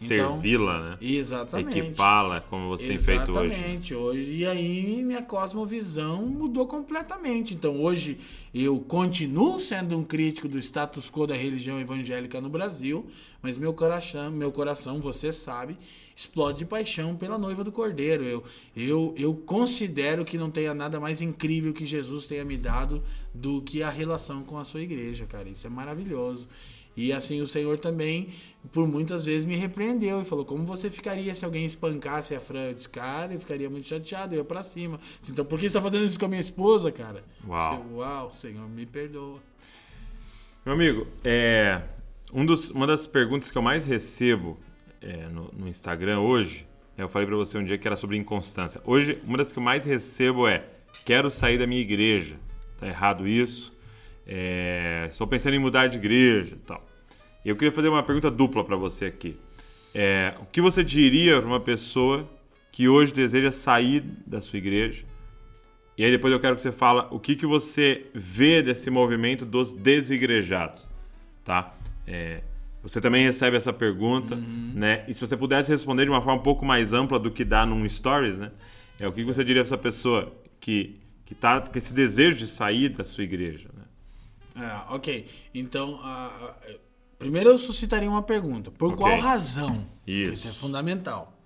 [0.02, 0.98] Então, Servi-la, né?
[1.02, 1.78] Exatamente.
[1.78, 3.54] Equipá-la, como você tem feito hoje.
[3.54, 4.34] Exatamente, hoje.
[4.34, 7.54] E aí minha cosmovisão mudou completamente.
[7.54, 8.18] Então hoje
[8.54, 13.06] eu continuo sendo um crítico do status quo da religião evangélica no Brasil,
[13.42, 15.78] mas meu coração, meu coração, você sabe,
[16.16, 18.24] explode de paixão pela noiva do Cordeiro.
[18.24, 18.44] Eu,
[18.76, 23.62] eu, eu considero que não tenha nada mais incrível que Jesus tenha me dado do
[23.62, 25.50] que a relação com a sua igreja, cara.
[25.50, 26.48] Isso é maravilhoso.
[26.96, 28.28] E assim, o Senhor também,
[28.74, 32.64] por muitas vezes, me repreendeu e falou: Como você ficaria se alguém espancasse a Fran?
[32.66, 35.00] Eu disse, cara, eu ficaria muito chateado, eu ia pra cima.
[35.30, 37.24] Então, por que você tá fazendo isso com a minha esposa, cara?
[37.48, 37.86] Uau.
[37.90, 39.40] Eu, Uau, Senhor, me perdoa.
[40.66, 41.82] Meu amigo, é,
[42.34, 44.58] um dos- uma das perguntas que eu mais recebo
[45.02, 48.82] é, no, no Instagram hoje, eu falei pra você um dia que era sobre inconstância.
[48.86, 50.66] Hoje, uma das que eu mais recebo é:
[51.04, 52.36] quero sair da minha igreja.
[52.78, 53.76] Tá errado isso?
[54.26, 56.86] É, estou pensando em mudar de igreja, tal.
[57.44, 59.38] Eu queria fazer uma pergunta dupla pra você aqui.
[59.94, 62.30] É, o que você diria para uma pessoa
[62.72, 65.04] que hoje deseja sair da sua igreja?
[65.98, 69.46] E aí depois eu quero que você fala o que, que você vê desse movimento
[69.46, 70.88] dos desigrejados,
[71.44, 71.76] tá?
[72.08, 72.42] É,
[72.82, 75.06] você também recebe essa pergunta, né?
[75.08, 77.66] E se você pudesse responder de uma forma um pouco mais ampla do que dá
[77.66, 78.52] num stories, né?
[79.00, 82.46] É o que, você diria para essa pessoa que que tá com esse desejo de
[82.48, 84.66] sair da sua igreja, né?
[84.90, 85.26] É, ok.
[85.54, 86.58] Então, a-
[87.18, 88.70] primeiro eu suscitaria uma pergunta.
[88.70, 88.98] Por Ok.
[88.98, 89.88] qual razão?
[90.06, 90.34] Isso.
[90.34, 91.40] Isso é fundamental.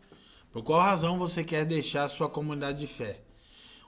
[0.51, 3.19] Por qual razão você quer deixar a sua comunidade de fé?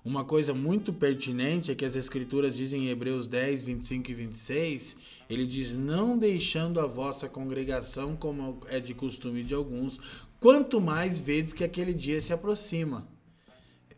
[0.07, 4.95] Uma coisa muito pertinente é que as escrituras dizem em Hebreus 10, 25 e 26,
[5.29, 9.99] ele diz, não deixando a vossa congregação como é de costume de alguns,
[10.39, 13.05] quanto mais vedes que aquele dia se aproxima.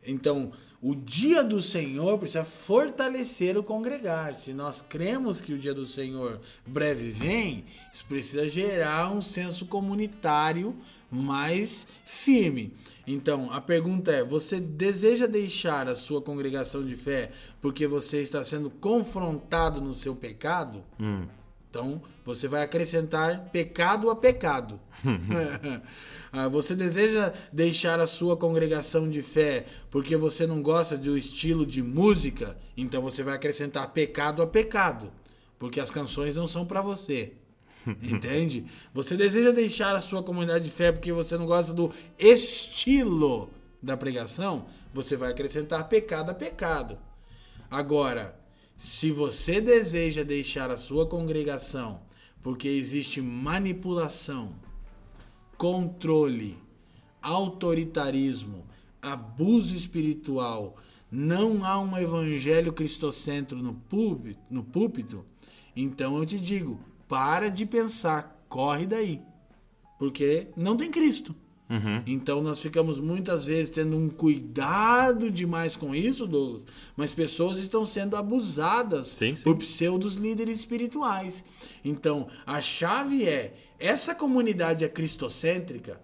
[0.04, 4.34] Então, o dia do Senhor precisa fortalecer o congregar.
[4.34, 9.67] Se nós cremos que o dia do Senhor breve vem, isso precisa gerar um senso
[9.67, 10.76] comunitário
[11.12, 12.74] mais firme.
[13.12, 18.43] Então, a pergunta é: você deseja deixar a sua congregação de fé porque você está
[18.43, 20.84] sendo confrontado no seu pecado?
[21.69, 24.80] Então, você vai acrescentar pecado a pecado.
[26.32, 31.65] Ah, você deseja deixar a sua congregação de fé porque você não gosta do estilo
[31.65, 32.56] de música?
[32.78, 35.12] Então você vai acrescentar pecado a pecado,
[35.58, 37.34] porque as canções não são para você.
[38.02, 38.65] Entende?
[38.93, 43.49] Você deseja deixar a sua comunidade de fé porque você não gosta do estilo
[43.82, 44.65] da pregação?
[44.93, 46.97] Você vai acrescentar pecado a pecado.
[47.69, 48.39] Agora,
[48.75, 52.02] se você deseja deixar a sua congregação
[52.41, 54.56] porque existe manipulação,
[55.58, 56.58] controle,
[57.21, 58.65] autoritarismo,
[59.02, 60.78] abuso espiritual,
[61.12, 65.25] não há um evangelho cristocentro no púlpito, no púlpito,
[65.75, 69.19] então eu te digo, para de pensar, corre daí.
[69.98, 71.36] Porque não tem Cristo.
[72.08, 76.63] Então nós ficamos muitas vezes tendo um cuidado demais com isso, Douglas,
[76.98, 79.43] mas pessoas estão sendo abusadas Sim, sim.
[79.43, 81.43] por pseudos líderes espirituais.
[81.86, 86.02] Então a chave é: essa comunidade é cristocêntrica.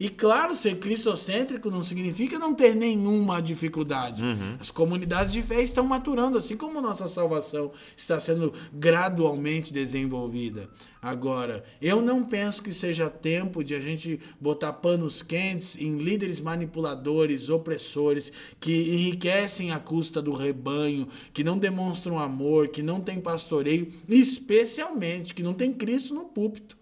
[0.00, 4.22] E claro, ser cristocêntrico não significa não ter nenhuma dificuldade.
[4.58, 10.70] As comunidades de fé estão maturando, assim como nossa salvação está sendo gradualmente desenvolvida.
[11.02, 16.40] Agora, eu não penso que seja tempo de a gente botar panos quentes em líderes
[16.40, 23.20] manipuladores, opressores, que enriquecem à custa do rebanho, que não demonstram amor, que não tem
[23.20, 26.79] pastoreio, especialmente que não tem Cristo no púlpito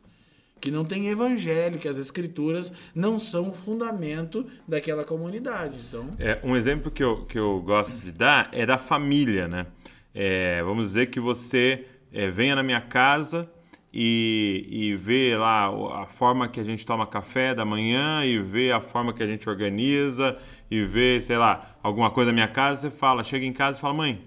[0.60, 5.84] que não tem evangelho, que as escrituras não são o fundamento daquela comunidade.
[5.88, 9.66] Então, É, um exemplo que eu, que eu gosto de dar é da família, né?
[10.14, 13.48] É, vamos dizer que você é, venha na minha casa
[13.92, 15.68] e, e vê lá
[16.02, 19.26] a forma que a gente toma café da manhã e vê a forma que a
[19.26, 20.36] gente organiza
[20.70, 23.80] e vê, sei lá, alguma coisa na minha casa, você fala, chega em casa e
[23.80, 24.22] fala, mãe,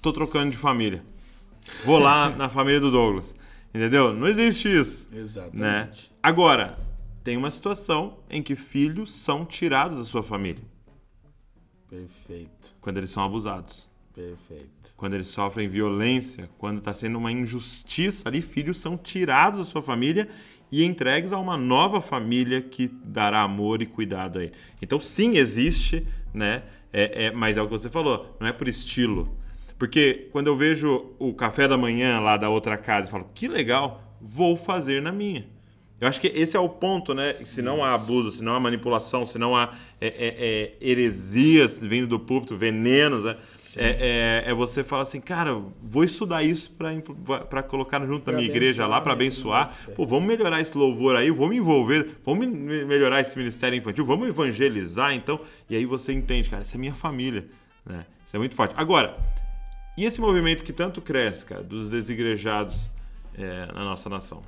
[0.00, 1.02] tô trocando de família.
[1.84, 3.34] Vou lá na família do Douglas.
[3.74, 4.12] Entendeu?
[4.12, 5.60] Não existe isso exatamente.
[5.60, 5.90] né?
[6.22, 6.78] Agora,
[7.22, 10.62] tem uma situação em que filhos são tirados da sua família
[11.88, 14.94] Perfeito, quando eles são abusados, perfeito.
[14.96, 19.82] quando eles sofrem violência, quando está sendo uma injustiça ali, filhos são tirados da sua
[19.82, 20.28] família
[20.70, 24.52] e entregues a uma nova família que dará amor e cuidado a ele.
[24.80, 26.62] Então, sim, existe, né?
[26.92, 29.36] É, é- mas é o que você falou, não é por estilo.
[29.80, 33.48] Porque quando eu vejo o café da manhã lá da outra casa, eu falo, que
[33.48, 35.46] legal, vou fazer na minha.
[35.98, 37.36] Eu acho que esse é o ponto, né?
[37.44, 41.82] Se não há abuso, se não há manipulação, se não há é, é, é, heresias
[41.82, 43.36] vindo do púlpito, venenos, né?
[43.76, 46.74] É, é, é você falar assim, cara, vou estudar isso
[47.48, 49.94] para colocar junto da minha igreja lá, para abençoar, né?
[49.94, 54.28] Pô, vamos melhorar esse louvor aí, vamos envolver, vamos me- melhorar esse ministério infantil, vamos
[54.28, 55.40] evangelizar, então.
[55.70, 57.46] E aí você entende, cara, isso é minha família,
[57.86, 58.04] né?
[58.26, 58.74] Isso é muito forte.
[58.76, 59.16] Agora,
[60.00, 62.90] e esse movimento que tanto cresce, cara, dos desigrejados
[63.34, 64.42] é, na nossa nação?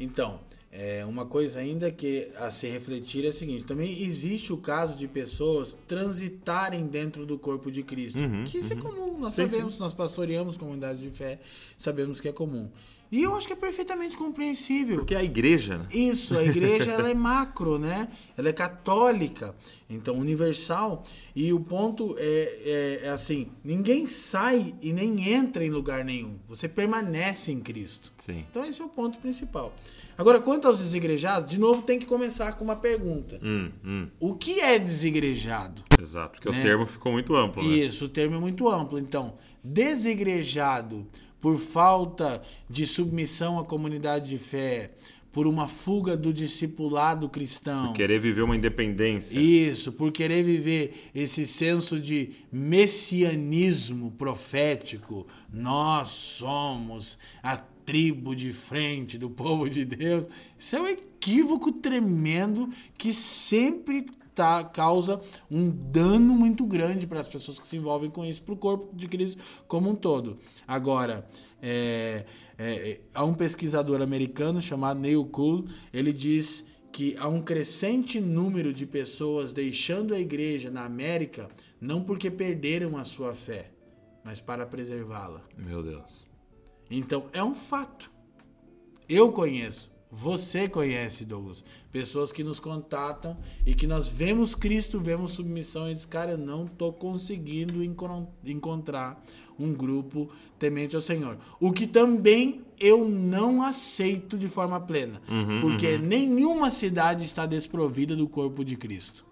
[0.00, 0.40] Então,
[0.78, 4.96] é, uma coisa ainda que a se refletir é a seguinte: também existe o caso
[4.98, 8.18] de pessoas transitarem dentro do corpo de Cristo.
[8.46, 11.38] que isso é comum, nós Sim, sabemos, nós pastoreamos comunidades de fé,
[11.78, 12.70] sabemos que é comum.
[13.10, 14.96] E eu acho que é perfeitamente compreensível.
[14.96, 15.86] Porque é a igreja, né?
[15.94, 18.08] Isso, a igreja ela é macro, né?
[18.36, 19.54] Ela é católica,
[19.88, 21.04] então universal.
[21.34, 26.36] E o ponto é, é- é assim: ninguém sai e nem entra em lugar nenhum.
[26.48, 28.12] Você permanece em Cristo.
[28.18, 28.44] Sim.
[28.50, 29.72] Então esse é o ponto principal.
[30.18, 34.34] Agora, quanto aos desigrejados, de novo tem que começar com uma pergunta: Hum, hum, o
[34.34, 35.82] que é desigrejado?
[36.00, 36.60] exato, porque Né?
[36.60, 37.68] o termo ficou muito amplo, né?
[37.76, 38.98] Isso, o termo é muito amplo.
[38.98, 41.06] Então, desigrejado
[41.40, 44.92] por falta de submissão à comunidade de fé,
[45.32, 47.92] por uma fuga do discipulado cristão.
[47.92, 49.38] Querer viver uma independência.
[49.38, 55.26] Isso, por querer viver esse senso de messianismo profético.
[55.52, 60.26] Nós somos a tribo de frente do povo de Deus.
[60.58, 62.68] Isso é um equívoco tremendo
[62.98, 65.20] que sempre tá, causa
[65.50, 68.94] um dano muito grande para as pessoas que se envolvem com isso, para o corpo
[68.94, 70.36] de Cristo como um todo.
[70.66, 71.26] Agora,
[71.62, 72.26] é,
[72.58, 78.72] é, há um pesquisador americano chamado Neil Kuhl, ele diz que há um crescente número
[78.72, 81.48] de pessoas deixando a igreja na América
[81.80, 83.70] não porque perderam a sua fé,
[84.24, 85.42] mas para preservá-la.
[85.56, 86.25] Meu Deus.
[86.90, 88.10] Então é um fato.
[89.08, 95.32] Eu conheço, você conhece, Douglas, pessoas que nos contatam e que nós vemos Cristo, vemos
[95.32, 97.82] submissão e diz, cara, eu não estou conseguindo
[98.44, 99.22] encontrar
[99.58, 101.38] um grupo temente ao Senhor.
[101.60, 106.02] O que também eu não aceito de forma plena, uhum, porque uhum.
[106.02, 109.24] nenhuma cidade está desprovida do corpo de Cristo.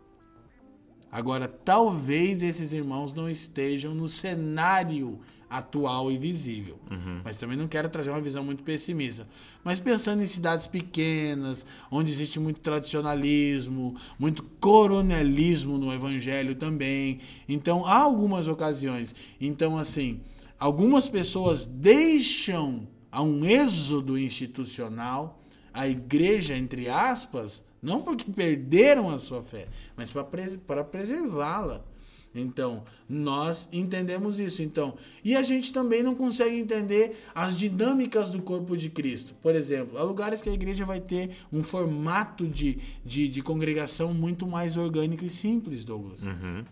[1.14, 6.77] Agora, talvez esses irmãos não estejam no cenário atual e visível.
[6.90, 7.20] Uhum.
[7.22, 9.24] Mas também não quero trazer uma visão muito pessimista.
[9.62, 17.20] Mas pensando em cidades pequenas, onde existe muito tradicionalismo, muito coronelismo no evangelho também.
[17.48, 19.14] Então, há algumas ocasiões.
[19.40, 20.20] Então, assim,
[20.59, 25.40] algumas pessoas deixam a um êxodo institucional
[25.72, 31.85] a igreja, entre aspas, não porque perderam a sua fé, mas para preservá-la.
[32.35, 34.62] Então, nós entendemos isso.
[34.62, 39.35] Então, e a gente também não consegue entender as dinâmicas do corpo de Cristo.
[39.40, 44.12] Por exemplo, há lugares que a igreja vai ter um formato de, de, de congregação
[44.12, 46.23] muito mais orgânico e simples, Douglas.
[46.23, 46.64] Uhum.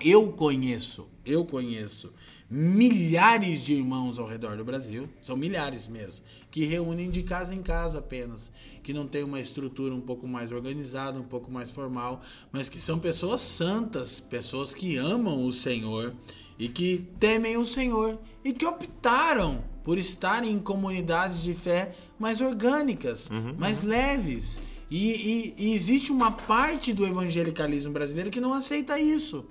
[0.00, 2.10] Eu conheço, eu conheço
[2.50, 7.62] milhares de irmãos ao redor do Brasil, são milhares mesmo, que reúnem de casa em
[7.62, 8.50] casa apenas,
[8.82, 12.80] que não tem uma estrutura um pouco mais organizada, um pouco mais formal, mas que
[12.80, 16.12] são pessoas santas, pessoas que amam o Senhor
[16.58, 22.40] e que temem o Senhor e que optaram por estarem em comunidades de fé mais
[22.40, 23.90] orgânicas, uhum, mais uhum.
[23.90, 24.60] leves.
[24.90, 29.46] E, e, e existe uma parte do evangelicalismo brasileiro que não aceita isso.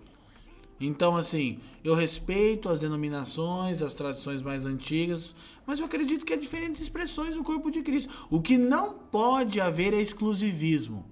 [0.79, 6.37] Então, assim, eu respeito as denominações, as tradições mais antigas, mas eu acredito que há
[6.37, 8.27] diferentes expressões do corpo de Cristo.
[8.29, 11.05] O que não pode haver é exclusivismo,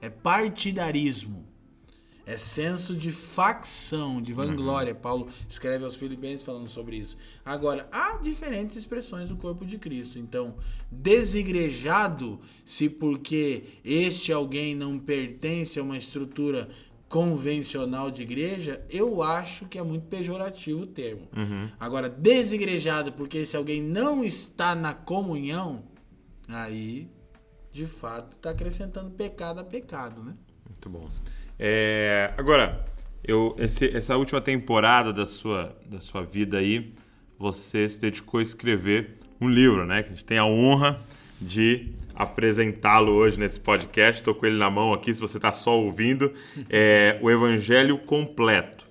[0.00, 1.46] é partidarismo,
[2.26, 4.92] é senso de facção, de vanglória.
[4.92, 5.00] Uhum.
[5.00, 7.16] Paulo escreve aos Filipenses falando sobre isso.
[7.44, 10.18] Agora, há diferentes expressões do corpo de Cristo.
[10.18, 10.56] Então,
[10.90, 16.68] desigrejado, se porque este alguém não pertence a uma estrutura
[17.08, 21.28] convencional de igreja, eu acho que é muito pejorativo o termo.
[21.36, 21.70] Uhum.
[21.78, 25.84] Agora, desigrejado, porque se alguém não está na comunhão,
[26.48, 27.08] aí,
[27.72, 30.34] de fato, está acrescentando pecado a pecado, né?
[30.68, 31.08] Muito bom.
[31.58, 32.84] É, agora,
[33.22, 36.92] eu, esse, essa última temporada da sua, da sua vida aí,
[37.38, 40.02] você se dedicou a escrever um livro, né?
[40.02, 40.98] Que a gente tem a honra
[41.40, 44.20] de apresentá-lo hoje nesse podcast.
[44.20, 46.32] Estou com ele na mão aqui, se você está só ouvindo.
[46.70, 48.86] É, o Evangelho Completo.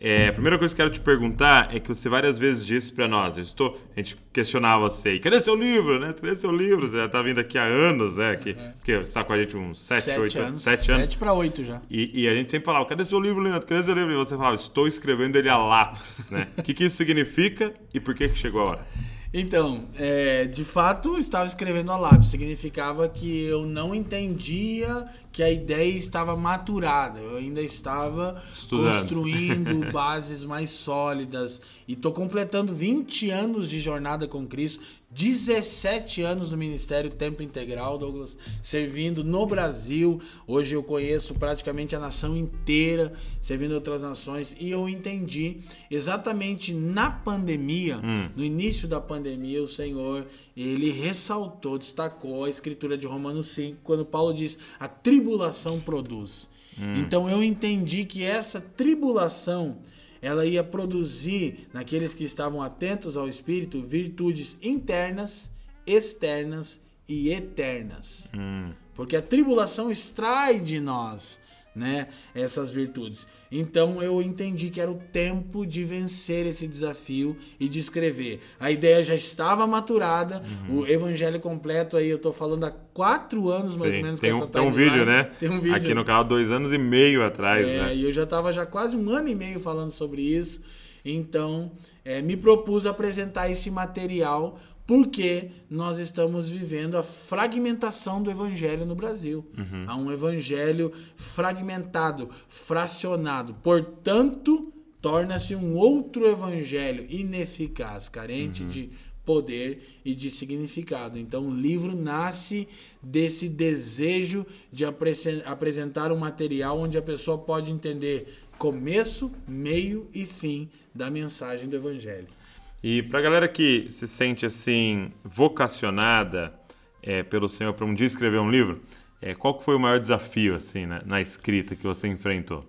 [0.00, 2.92] É, a primeira coisa que eu quero te perguntar é que você várias vezes disse
[2.92, 6.12] para nós, eu estou, a gente questionava você, cadê seu livro, né?
[6.12, 6.86] Cadê seu livro?
[6.86, 8.36] Você já está vindo aqui há anos, né?
[8.36, 8.72] Que, uhum.
[8.78, 10.62] Porque você está com a gente uns 7, 8 anos.
[10.62, 11.04] 7 anos.
[11.06, 11.82] 7 para 8 já.
[11.90, 13.66] E, e, a gente sempre falava, cadê seu livro, Leandro?
[13.66, 14.12] Cadê seu livro?
[14.12, 16.46] E você falava, estou escrevendo ele a lápis, né?
[16.56, 18.86] O que, que isso significa e por que, que chegou a hora?
[19.32, 22.28] Então, é, de fato, estava escrevendo a lápis.
[22.28, 27.20] Significava que eu não entendia que a ideia estava maturada.
[27.20, 29.00] Eu ainda estava Estudando.
[29.00, 31.60] construindo bases mais sólidas.
[31.86, 34.80] E estou completando 20 anos de jornada com Cristo.
[35.10, 40.20] 17 anos no Ministério Tempo Integral, Douglas, servindo no Brasil.
[40.46, 45.58] Hoje eu conheço praticamente a nação inteira, servindo outras nações, e eu entendi
[45.90, 48.28] exatamente na pandemia, hum.
[48.36, 54.04] no início da pandemia, o Senhor, ele ressaltou, destacou a escritura de Romanos 5, quando
[54.04, 56.50] Paulo diz: "A tribulação produz".
[56.78, 56.94] Hum.
[56.96, 59.78] Então eu entendi que essa tribulação
[60.20, 65.50] ela ia produzir naqueles que estavam atentos ao Espírito virtudes internas,
[65.86, 68.28] externas e eternas.
[68.34, 68.72] Hum.
[68.94, 71.40] Porque a tribulação extrai de nós
[71.74, 73.26] né, essas virtudes.
[73.50, 78.40] Então eu entendi que era o tempo de vencer esse desafio e de escrever.
[78.58, 80.80] A ideia já estava maturada, uhum.
[80.80, 84.30] o evangelho completo aí eu estou falando há quatro anos mais Sim, ou menos tem
[84.30, 85.30] com um, essa Tem um vídeo, né?
[85.38, 85.76] Tem um vídeo.
[85.76, 87.94] Aqui no canal dois anos e meio atrás, é, né?
[87.94, 90.60] E eu já estava já quase um ano e meio falando sobre isso.
[91.04, 91.70] Então,
[92.04, 98.94] é, me propus apresentar esse material porque nós estamos vivendo a fragmentação do evangelho no
[98.94, 99.44] Brasil.
[99.54, 99.84] Uhum.
[99.86, 103.52] Há um evangelho fragmentado, fracionado.
[103.62, 108.68] Portanto, torna-se um outro evangelho ineficaz, carente uhum.
[108.70, 108.88] de
[109.26, 111.18] poder e de significado.
[111.18, 112.66] Então, o livro nasce
[113.02, 118.26] desse desejo de apresen- apresentar um material onde a pessoa pode entender
[118.56, 122.37] começo, meio e fim da mensagem do Evangelho.
[122.82, 126.54] E pra galera que se sente assim vocacionada
[127.02, 128.80] é, pelo Senhor para um dia escrever um livro,
[129.20, 132.64] é, qual que foi o maior desafio assim na, na escrita que você enfrentou?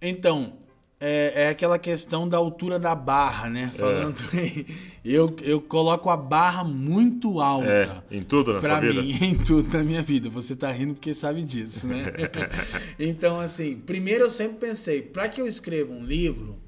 [0.00, 0.54] Então,
[0.98, 3.70] é, é aquela questão da altura da barra, né?
[3.76, 4.66] Falando em-
[5.04, 8.04] eu, eu coloco a barra muito alta.
[8.10, 9.00] É, em tudo na Pra sua vida?
[9.02, 10.28] mim, em tudo na minha vida.
[10.30, 12.12] Você tá rindo porque sabe disso, né?
[12.98, 16.58] então, assim, primeiro eu sempre pensei, para que eu escreva um livro,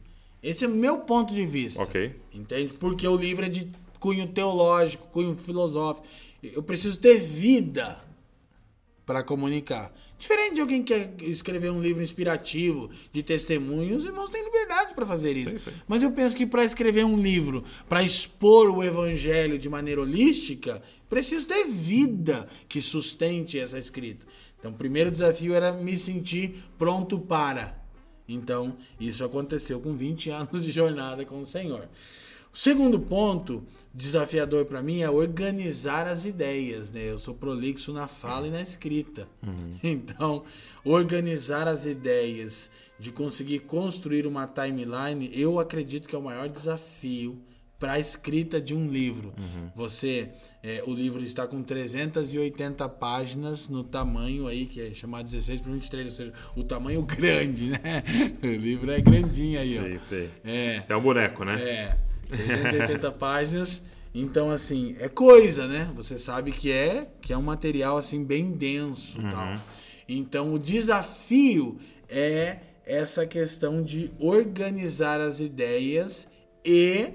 [0.45, 1.83] esse é o meu ponto de vista.
[1.83, 2.15] Ok.
[2.33, 2.75] Entende?
[2.75, 6.07] Porque o livro é de cunho teológico, cunho filosófico.
[6.43, 8.05] Eu preciso ter vida
[9.07, 9.95] para comunicar.
[10.19, 14.95] Diferente de alguém que quer escrever um livro inspirativo, de testemunho, os irmãos têm liberdade
[14.95, 15.59] para fazer isso.
[15.59, 15.77] Sim, sim.
[15.89, 20.83] Mas eu penso que para escrever um livro, para expor o evangelho de maneira holística,
[21.09, 24.27] preciso ter vida que sustente essa escrita.
[24.59, 27.84] Então, o primeiro desafio era me sentir pronto para.
[28.29, 31.89] Então, isso aconteceu com 20 anos de jornada com o Senhor.
[32.53, 37.11] O segundo ponto desafiador para mim é organizar as ideias, né?
[37.11, 39.29] Eu sou prolixo na fala e na escrita.
[39.83, 40.45] Então,
[40.85, 47.39] organizar as ideias de conseguir construir uma timeline, eu acredito que é o maior desafio
[47.79, 49.35] para a escrita de um livro.
[49.75, 50.31] Você,
[50.63, 55.73] é, o livro está com 380 páginas no tamanho aí que é chamado 16 por
[55.73, 58.03] 23, ou seja, o tamanho grande, né?
[58.43, 59.83] O livro é grandinho aí, ó.
[59.83, 60.31] Sei, sei.
[60.45, 60.81] É.
[60.81, 61.61] Você é um boneco, né?
[61.61, 61.99] É,
[62.29, 63.83] 380 páginas.
[64.15, 65.91] Então, assim, é coisa, né?
[65.97, 69.55] Você sabe que é que é um material assim bem denso, tal.
[70.09, 76.29] Então, o desafio é essa questão de organizar as ideias
[76.65, 77.11] e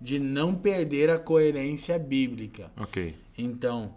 [0.00, 2.70] de não perder a coerência bíblica.
[2.76, 3.14] Ok.
[3.36, 3.94] Então,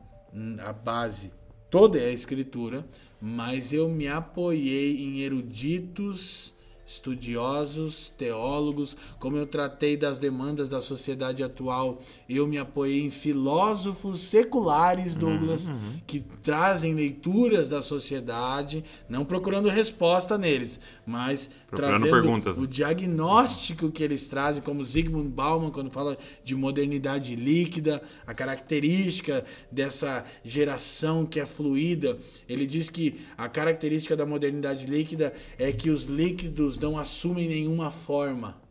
[0.59, 1.31] a base
[1.69, 2.85] toda é a escritura,
[3.21, 6.53] mas eu me apoiei em eruditos,
[6.89, 14.21] estudiosos, teólogos, como eu tratei das demandas da sociedade atual, eu me apoiei em filósofos
[14.21, 15.71] seculares, Douglas,
[16.07, 22.63] que trazem leituras da sociedade, não procurando resposta neles, mas Procurando trazendo perguntas, né?
[22.63, 29.45] o diagnóstico que eles trazem, como Zygmunt Bauman, quando fala de modernidade líquida, a característica
[29.71, 32.17] dessa geração que é fluida.
[32.47, 37.91] Ele diz que a característica da modernidade líquida é que os líquidos não assumem nenhuma
[37.91, 38.61] forma.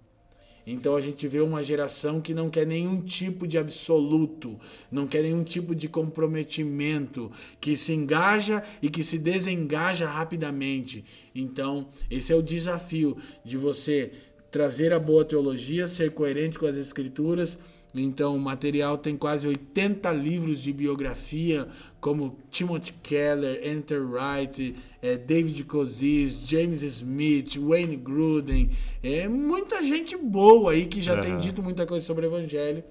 [0.70, 4.60] Então a gente vê uma geração que não quer nenhum tipo de absoluto,
[4.92, 11.06] não quer nenhum tipo de comprometimento, que se engaja e que se desengaja rapidamente.
[11.34, 14.12] Então, esse é o desafio de você
[14.50, 17.56] trazer a boa teologia, ser coerente com as escrituras.
[17.94, 21.66] Então, o material tem quase 80 livros de biografia,
[22.00, 28.70] como Timothy Keller, Enter Wright, eh, David Coziz, James Smith, Wayne Gruden.
[29.02, 31.22] É muita gente boa aí que já Aham.
[31.22, 32.84] tem dito muita coisa sobre o evangelho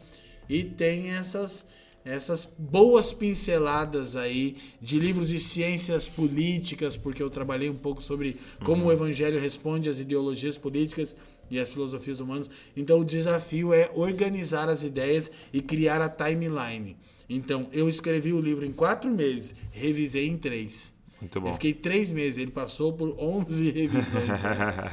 [0.49, 1.65] e tem essas
[2.07, 8.37] essas boas pinceladas aí de livros de ciências políticas, porque eu trabalhei um pouco sobre
[8.63, 11.17] como o evangelho responde às ideologias políticas
[11.49, 12.49] e às filosofias humanas.
[12.75, 16.97] Então o desafio é organizar as ideias e criar a timeline.
[17.29, 20.95] Então eu escrevi o livro em quatro meses, revisei em três.
[21.19, 21.49] Muito bom.
[21.49, 24.29] Eu fiquei três meses, ele passou por 11 revisões.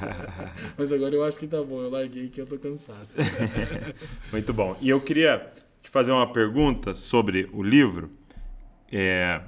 [0.76, 3.09] Mas agora eu acho que tá bom, eu larguei que eu tô cansado.
[4.32, 4.76] Muito bom.
[4.80, 5.52] E eu queria
[5.82, 8.11] te fazer uma pergunta sobre o livro.
[8.90, 9.40] É,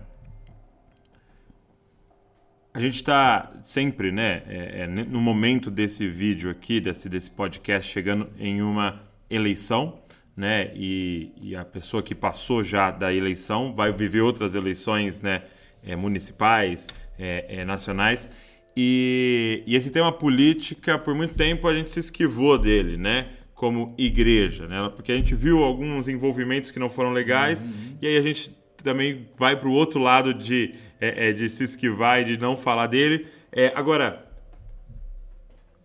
[2.77, 7.91] A gente está sempre, né, é, é, no momento desse vídeo aqui, desse, desse podcast,
[7.91, 9.01] chegando em uma
[9.31, 9.99] eleição,
[10.37, 15.45] né, e, e a pessoa que passou já da eleição vai viver outras eleições, né,
[15.83, 16.87] é, municipais,
[17.19, 18.29] é, é, nacionais,
[18.77, 23.95] e, e esse tema política, por muito tempo a gente se esquivou dele, né, como
[23.97, 27.65] igreja, né, porque a gente viu alguns envolvimentos que não foram legais,
[28.03, 28.55] e aí a gente
[28.85, 32.57] também vai para o outro lado de, é, é, de se esquivar e de não
[32.57, 33.27] falar dele.
[33.53, 34.27] É, agora,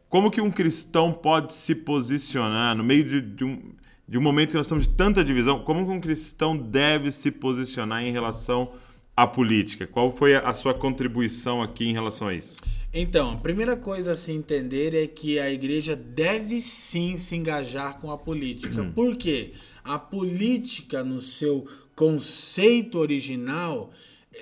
[0.09, 3.73] como que um cristão pode se posicionar no meio de, de um,
[4.07, 5.63] de um momento que nós estamos de tanta divisão?
[5.63, 8.73] Como que um cristão deve se posicionar em relação
[9.15, 9.87] à política?
[9.87, 12.57] Qual foi a, a sua contribuição aqui em relação a isso?
[12.93, 17.97] Então, a primeira coisa a se entender é que a igreja deve sim se engajar
[17.99, 18.83] com a política.
[18.93, 19.53] Por quê?
[19.81, 23.91] A política, no seu conceito original,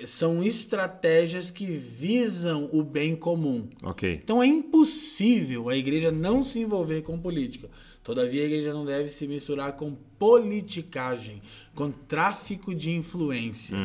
[0.04, 3.68] são estratégias que visam o bem comum.
[3.82, 4.20] Ok.
[4.22, 7.68] Então é impossível a igreja não se envolver com política.
[8.02, 11.42] Todavia, a igreja não deve se misturar com politicagem,
[11.74, 13.76] com tráfico de influência.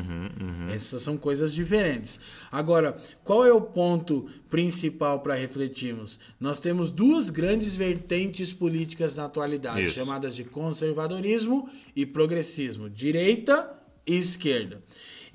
[0.74, 2.20] Essas são coisas diferentes.
[2.50, 2.96] Agora,
[3.26, 6.18] qual é o ponto principal para refletirmos?
[6.40, 9.96] Nós temos duas grandes vertentes políticas na atualidade, Isso.
[9.96, 13.70] chamadas de conservadorismo e progressismo, direita
[14.08, 14.82] e esquerda.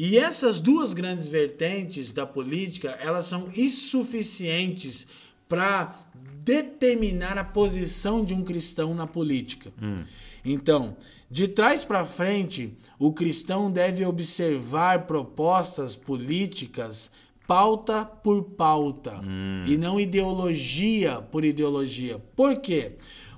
[0.03, 5.07] E essas duas grandes vertentes da política, elas são insuficientes
[5.47, 5.95] para
[6.43, 9.71] determinar a posição de um cristão na política.
[10.43, 10.97] Então,
[11.31, 17.11] de trás para frente, o cristão deve observar propostas políticas
[17.47, 19.21] pauta por pauta
[19.67, 22.19] e não ideologia por ideologia.
[22.35, 22.93] Por quê?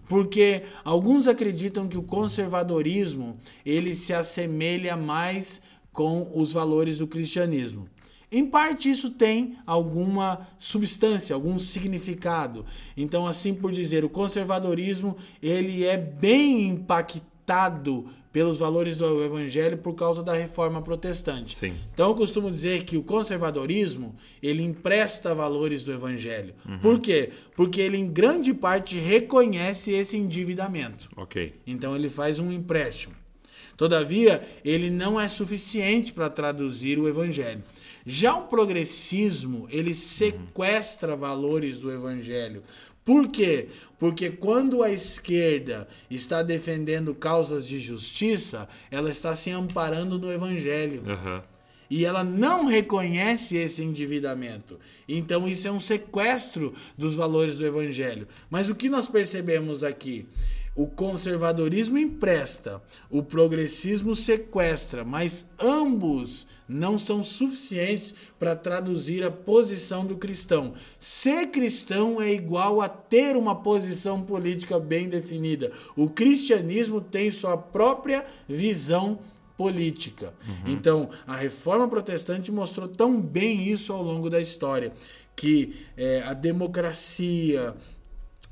[0.08, 3.36] Porque alguns acreditam que o conservadorismo
[3.66, 5.60] ele se assemelha mais
[5.92, 7.88] com os valores do cristianismo.
[8.30, 12.64] Em parte isso tem alguma substância, algum significado.
[12.96, 19.94] Então, assim por dizer, o conservadorismo ele é bem impactado pelos valores do evangelho por
[19.94, 21.58] causa da reforma protestante.
[21.58, 21.74] Sim.
[21.92, 26.54] Então eu costumo dizer que o conservadorismo ele empresta valores do evangelho.
[26.80, 27.30] Por quê?
[27.54, 31.10] Porque ele em grande parte reconhece esse endividamento.
[31.16, 31.60] Ok.
[31.66, 33.14] Então ele faz um empréstimo.
[33.76, 37.62] Todavia, ele não é suficiente para traduzir o evangelho.
[38.04, 42.62] Já o progressismo, ele sequestra valores do evangelho.
[43.04, 43.68] Por quê?
[43.98, 51.02] Porque quando a esquerda está defendendo causas de justiça, ela está se amparando no evangelho.
[51.06, 51.42] Aham.
[51.90, 54.80] E ela não reconhece esse endividamento.
[55.06, 58.26] Então isso é um sequestro dos valores do evangelho.
[58.48, 60.26] Mas o que nós percebemos aqui?
[60.74, 70.06] O conservadorismo empresta, o progressismo sequestra, mas ambos não são suficientes para traduzir a posição
[70.06, 70.72] do cristão.
[70.98, 75.70] Ser cristão é igual a ter uma posição política bem definida.
[75.94, 79.18] O cristianismo tem sua própria visão
[79.56, 80.34] política.
[80.66, 84.92] Então, a reforma protestante mostrou tão bem isso ao longo da história,
[85.36, 87.74] que é, a democracia,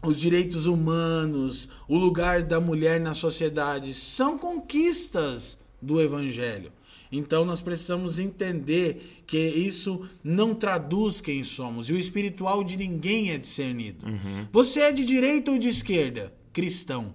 [0.02, 6.72] os direitos humanos, o lugar da mulher na sociedade são conquistas do evangelho.
[7.12, 13.30] Então nós precisamos entender que isso não traduz quem somos e o espiritual de ninguém
[13.32, 14.06] é discernido.
[14.52, 16.32] Você é de direita ou de esquerda?
[16.52, 17.14] Cristão.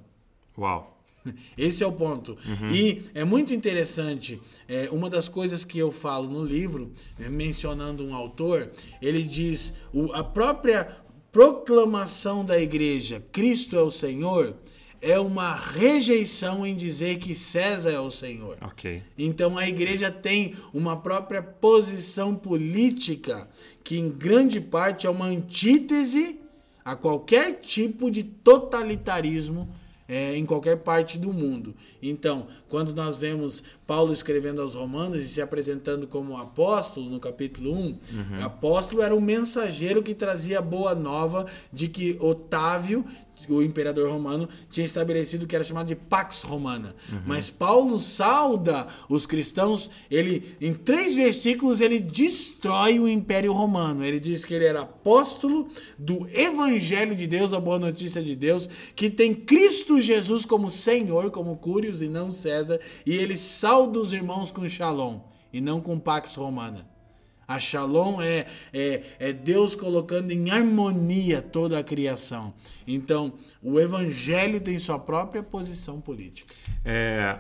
[0.58, 0.92] Uau.
[1.58, 2.38] Esse é o ponto.
[2.72, 4.40] E é muito interessante.
[4.68, 8.70] é, uma das coisas que eu falo no livro, é, mencionando um autor,
[9.02, 10.88] ele diz: o- a própria
[11.36, 14.56] proclamação da igreja, Cristo é o Senhor,
[15.02, 18.58] é uma rejeição em dizer que César é o Senhor.
[18.62, 19.04] Ok.
[19.18, 23.50] Então a igreja tem uma própria posição política
[23.84, 26.40] que, em grande parte, é uma antítese
[26.86, 29.68] a qualquer tipo de totalitarismo
[30.08, 31.76] é, em qualquer parte do mundo.
[32.02, 37.74] Então, quando nós vemos Paulo escrevendo aos Romanos e se apresentando como apóstolo no capítulo
[37.74, 38.00] 1,
[38.44, 43.06] apóstolo era um mensageiro que trazia a boa nova de que Otávio
[43.54, 46.96] o imperador romano tinha estabelecido que era chamado de Pax Romana.
[47.26, 54.04] Mas Paulo sauda os cristãos, ele em três versículos ele destrói o Império Romano.
[54.04, 55.68] Ele diz que ele era apóstolo
[55.98, 61.32] do evangelho de Deus, a boa notícia de Deus, que tem Cristo Jesus como Senhor,
[61.32, 65.20] como Cúrios e não César, e ele sauda os irmãos com Shalom
[65.52, 66.95] e não com Pax Romana.
[67.48, 72.54] A Shalom é, é, é Deus colocando em harmonia toda a criação.
[72.88, 76.54] Então, o Evangelho tem sua própria posição política.
[76.84, 77.38] É,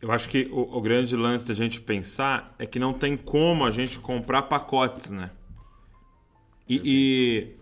[0.00, 3.64] eu acho que o, o grande lance da gente pensar é que não tem como
[3.64, 5.30] a gente comprar pacotes, né?
[6.68, 7.56] E, e,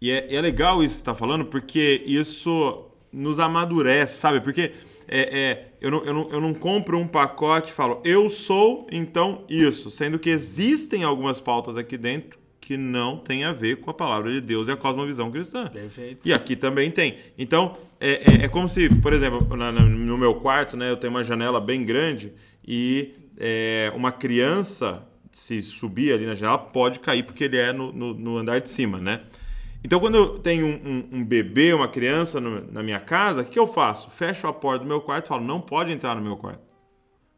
[0.00, 4.40] e é, é legal isso que você tá falando, porque isso nos amadurece, sabe?
[4.40, 4.72] Porque
[5.08, 8.86] é, é, eu, não, eu, não, eu não compro um pacote e falo, eu sou,
[8.90, 9.90] então, isso.
[9.90, 14.32] Sendo que existem algumas pautas aqui dentro que não tem a ver com a palavra
[14.32, 15.66] de Deus e a cosmovisão cristã.
[15.66, 16.20] Perfeito.
[16.26, 17.16] E aqui também tem.
[17.38, 20.96] Então, é, é, é como se, por exemplo, na- na- no meu quarto, né, eu
[20.96, 22.32] tenho uma janela bem grande
[22.66, 25.02] e é, uma criança,
[25.32, 28.70] se subir ali na janela, pode cair porque ele é no, no- no andar de
[28.70, 29.20] cima, né?
[29.84, 30.70] Então, quando eu tenho um,
[31.12, 34.10] um- um bebê, uma criança no- na minha casa, o que eu faço?
[34.10, 36.62] Fecho a porta do meu quarto e falo, não pode entrar no meu quarto.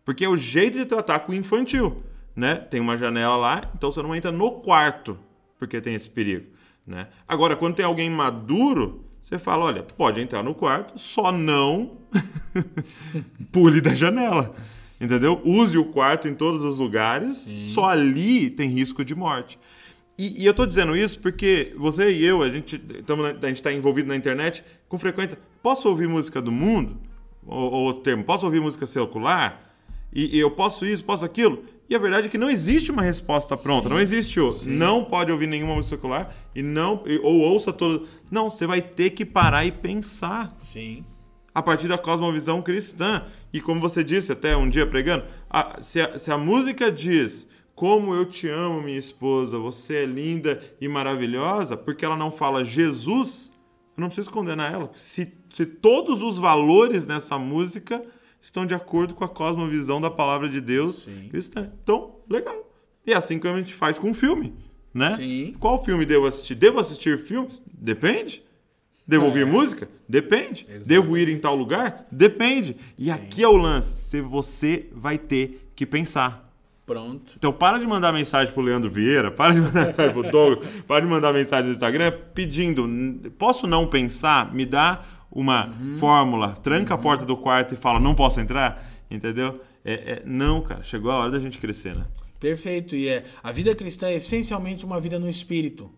[0.05, 2.03] Porque é o jeito de tratar com o infantil,
[2.37, 2.55] né?
[2.55, 5.19] Tem uma janela lá, então você não entra no quarto,
[5.59, 6.47] porque tem esse perigo,
[6.87, 7.09] né?
[7.27, 11.99] Agora, quando tem alguém maduro, você fala, olha, pode entrar no quarto, só não
[13.51, 14.55] pule da janela.
[15.01, 15.43] entendeu?
[15.45, 19.59] Use o quarto em todos os lugares, só ali tem risco de morte.
[20.19, 22.81] E, e eu tô dizendo isso porque você e eu, a gente
[23.53, 25.39] está envolvido na internet com frequência.
[25.63, 26.97] Posso ouvir música do mundo?
[27.47, 29.63] Ou, ou outro termo, posso ouvir música secular?
[30.13, 31.65] E, e eu posso isso, posso aquilo?
[31.89, 35.31] E a verdade é que não existe uma resposta pronta, não existe o não pode
[35.31, 38.09] ouvir nenhuma música secular e não ou ouça todo.
[38.31, 41.05] Não, você vai ter que parar e pensar Sim.
[41.55, 43.25] a partir da cosmovisão cristã.
[43.53, 47.47] E como você disse até um dia pregando, a- se, a, se a música diz
[47.77, 52.65] como eu te amo, minha esposa, você é linda e maravilhosa, porque ela não fala
[52.65, 53.53] Jesus,
[53.95, 54.91] eu não preciso condenar ela.
[54.97, 58.03] Se, se todos os valores nessa música
[58.41, 61.29] estão de acordo com a cosmovisão da palavra de Deus Sim.
[61.29, 61.71] cristã.
[61.83, 62.73] Então, legal.
[63.07, 64.55] E é assim como a gente faz com filme,
[64.95, 65.15] né?
[65.17, 65.55] Sim.
[65.61, 66.55] Qual filme devo assistir?
[66.55, 67.63] Devo assistir filmes?
[67.67, 68.43] Depende.
[69.07, 69.87] Devo ouvir música?
[70.09, 70.67] Depende.
[70.67, 70.89] Exato.
[70.89, 72.07] Devo ir em tal lugar?
[72.11, 72.75] Depende.
[72.99, 74.09] E aqui é o lance.
[74.09, 76.46] Se você vai ter que pensar.
[76.87, 77.35] Pronto.
[77.37, 81.01] Então para de mandar mensagem pro Leandro Vieira, para de mandar mensagem pro Douglas, para
[81.01, 84.55] de mandar mensagem no Instagram pedindo, "N- posso não pensar?
[84.55, 88.89] Me dá uma fórmula, tranca a porta do quarto e fala, não posso entrar?
[89.11, 89.61] Entendeu?
[89.85, 92.05] É, é- não, cara, chegou a hora da gente crescer, né?
[92.41, 92.95] Perfeito.
[92.95, 95.91] E é, a vida cristã é essencialmente uma vida no espírito.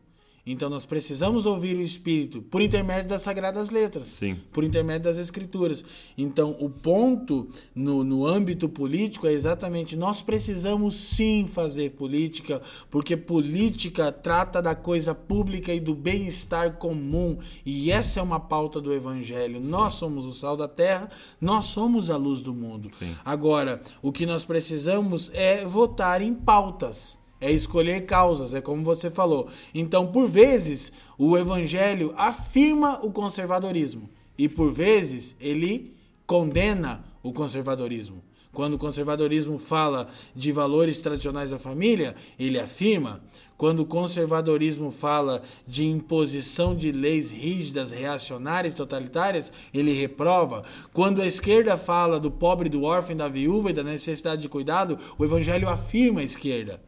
[0.51, 4.41] Então nós precisamos ouvir o espírito por intermédio das sagradas letras, Sim.
[4.51, 5.85] por intermédio das escrituras.
[6.17, 13.15] Então o ponto no, no âmbito político é exatamente nós precisamos sim fazer política, porque
[13.15, 17.37] política trata da coisa pública e do bem-estar comum.
[17.67, 19.61] E essa é uma pauta do evangelho.
[19.63, 22.89] Nós somos o sal da terra, nós somos a luz do mundo.
[22.99, 23.15] Sim.
[23.23, 27.18] Agora, o que nós precisamos é votar em pautas.
[27.41, 29.49] É escolher causas, é como você falou.
[29.75, 34.09] Então, por vezes, o evangelho afirma o conservadorismo.
[34.37, 35.95] E por vezes, ele
[36.27, 38.23] condena o conservadorismo.
[38.53, 43.23] Quando o conservadorismo fala de valores tradicionais da família, ele afirma.
[43.57, 50.65] Quando o conservadorismo fala de imposição de leis rígidas, reacionárias, totalitárias, ele reprova.
[50.93, 54.99] Quando a esquerda fala do pobre, do órfão, da viúva e da necessidade de cuidado,
[55.19, 56.88] o evangelho afirma a esquerda.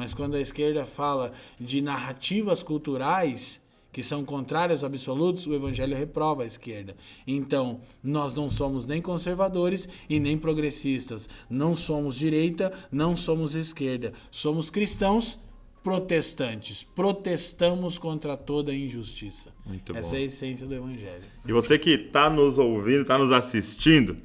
[0.00, 1.30] Mas quando a esquerda fala
[1.60, 3.60] de narrativas culturais
[3.92, 6.96] que são contrárias aos absolutos, o evangelho reprova a esquerda.
[7.26, 11.28] Então, nós não somos nem conservadores e nem progressistas.
[11.50, 14.14] Não somos direita, não somos esquerda.
[14.30, 15.38] Somos cristãos
[15.84, 16.82] protestantes.
[16.82, 19.50] Protestamos contra toda injustiça.
[19.66, 20.16] Muito Essa bom.
[20.16, 21.24] é a essência do evangelho.
[21.46, 24.16] E você que está nos ouvindo, está nos assistindo,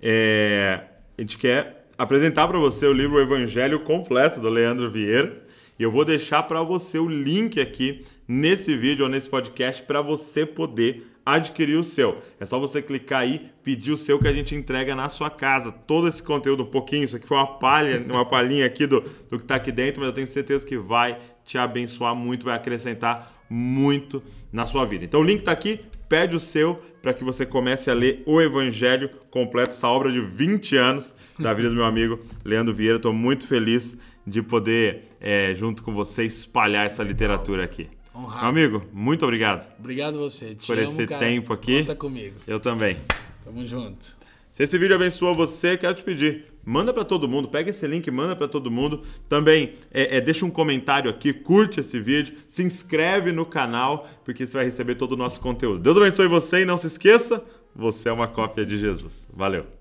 [0.00, 0.86] é,
[1.18, 5.44] a gente quer apresentar para você o livro Evangelho Completo do Leandro Vieira.
[5.78, 10.00] E eu vou deixar para você o link aqui nesse vídeo ou nesse podcast para
[10.00, 12.22] você poder adquirir o seu.
[12.38, 15.72] É só você clicar aí, pedir o seu que a gente entrega na sua casa.
[15.72, 19.38] Todo esse conteúdo, um pouquinho, isso aqui foi uma palha, uma palhinha aqui do, do
[19.38, 23.44] que está aqui dentro, mas eu tenho certeza que vai te abençoar muito, vai acrescentar
[23.50, 24.22] muito
[24.52, 25.04] na sua vida.
[25.04, 28.40] Então o link está aqui, pede o seu para que você comece a ler o
[28.40, 32.96] Evangelho completo, essa obra de 20 anos da vida do meu amigo Leandro Vieira.
[32.96, 33.96] Estou muito feliz
[34.26, 37.88] de poder, é, junto com você, espalhar essa literatura aqui.
[38.12, 38.40] Honrado.
[38.40, 39.72] Meu amigo, muito obrigado.
[39.78, 40.56] Obrigado você.
[40.56, 41.24] Te Por amo, esse cara.
[41.24, 41.78] tempo aqui.
[41.78, 42.40] Conta comigo.
[42.44, 42.96] Eu também.
[43.44, 44.16] Tamo junto.
[44.50, 48.10] Se esse vídeo abençoou você, quero te pedir, manda para todo mundo, pega esse link,
[48.10, 49.04] manda para todo mundo.
[49.28, 54.44] Também é, é, deixa um comentário aqui, curte esse vídeo, se inscreve no canal, porque
[54.46, 55.78] você vai receber todo o nosso conteúdo.
[55.78, 57.42] Deus abençoe você e não se esqueça,
[57.74, 59.28] você é uma cópia de Jesus.
[59.32, 59.75] Valeu!